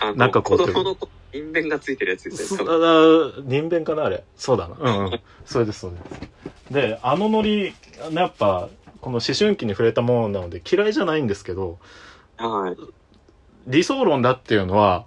[0.00, 0.58] あのなんかこう。
[0.58, 2.64] 子供の子、因縁がついてるやつですね。
[2.68, 4.24] あ人弁かなあれ。
[4.36, 4.76] そうだな。
[4.78, 5.20] うんうん。
[5.44, 6.72] それですそうです。
[6.72, 7.74] であのノリ
[8.12, 8.68] やっぱ
[9.00, 11.78] この思春期に触れたものなので嫌いじゃないんですけど
[12.36, 12.76] はい。
[13.66, 15.06] 理想論だっていうのは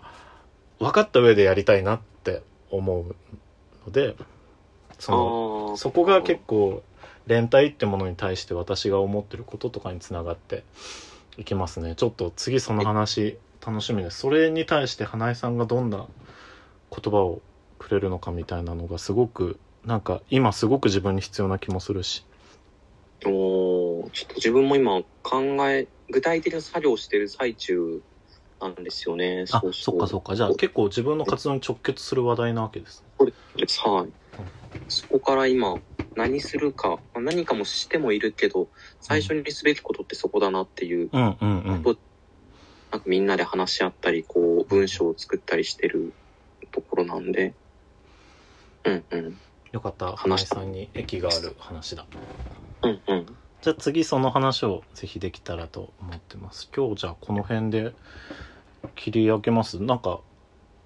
[0.79, 3.15] 分かった上でやりたいなって思う
[3.85, 4.15] ので
[4.99, 6.83] そのそこが結構
[7.27, 10.63] 連帯ってものに対して私が思ってることとかにつながって
[11.37, 11.95] いきますね。
[11.95, 14.19] ちょっと次その話楽しみです。
[14.19, 16.05] それに対して花江さんがどんな
[16.91, 17.41] 言葉を
[17.79, 22.25] くれるのかみたいなのがすごくなんか今すごく自分に必要な気もするし。
[23.25, 28.01] おーちょっと自分も今考え、具体的な作業をしてる最中
[28.59, 29.45] なんですよね。
[29.51, 30.35] あそうそっかそっか。
[30.35, 33.03] じゃあ結構自分の活動に直結する話題なわけです
[33.55, 33.79] です。
[33.87, 34.13] はい。
[34.89, 35.77] そこから今、
[36.15, 38.67] 何するか、まあ何かもしてもいるけど、
[38.99, 41.37] 最初にすべきことってそこだなっていう、うん。
[41.39, 41.83] うんうん
[42.93, 46.13] なんかみんなで話し合ったり、こう、文章を作ったりしてる
[46.71, 47.55] ところなんで、
[48.83, 49.39] うんうん。
[49.71, 52.05] よかった花江さんに益がある話だ
[52.83, 53.25] うんうん。
[53.63, 56.69] じゃあ次その話をぜひできたらと思ってます。
[56.75, 57.95] 今日じゃあこの辺で
[58.95, 59.81] 切り上げます？
[59.81, 60.19] なんか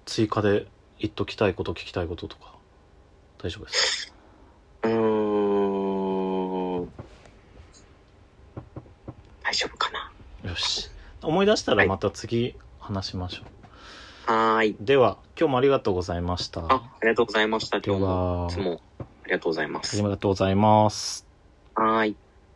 [0.06, 0.66] 追加で
[0.98, 2.54] 言っときたいこと聞きたいこととか
[3.42, 4.14] 大丈夫です
[4.84, 4.90] うー
[6.84, 6.88] ん。
[9.42, 10.10] 大丈夫かな。
[10.42, 10.90] かよし。
[11.22, 13.46] 思い出したらまた次話しましょ
[14.26, 14.80] はーい。
[14.80, 14.84] う。
[14.84, 16.62] では今日もありがとうございました。
[16.68, 17.82] あ、ありがとうございました。
[17.84, 18.82] 今日ではも、いつも
[19.24, 19.92] ありがとうございます。
[19.92, 21.28] ありがとうございます。
[21.74, 22.18] はーい。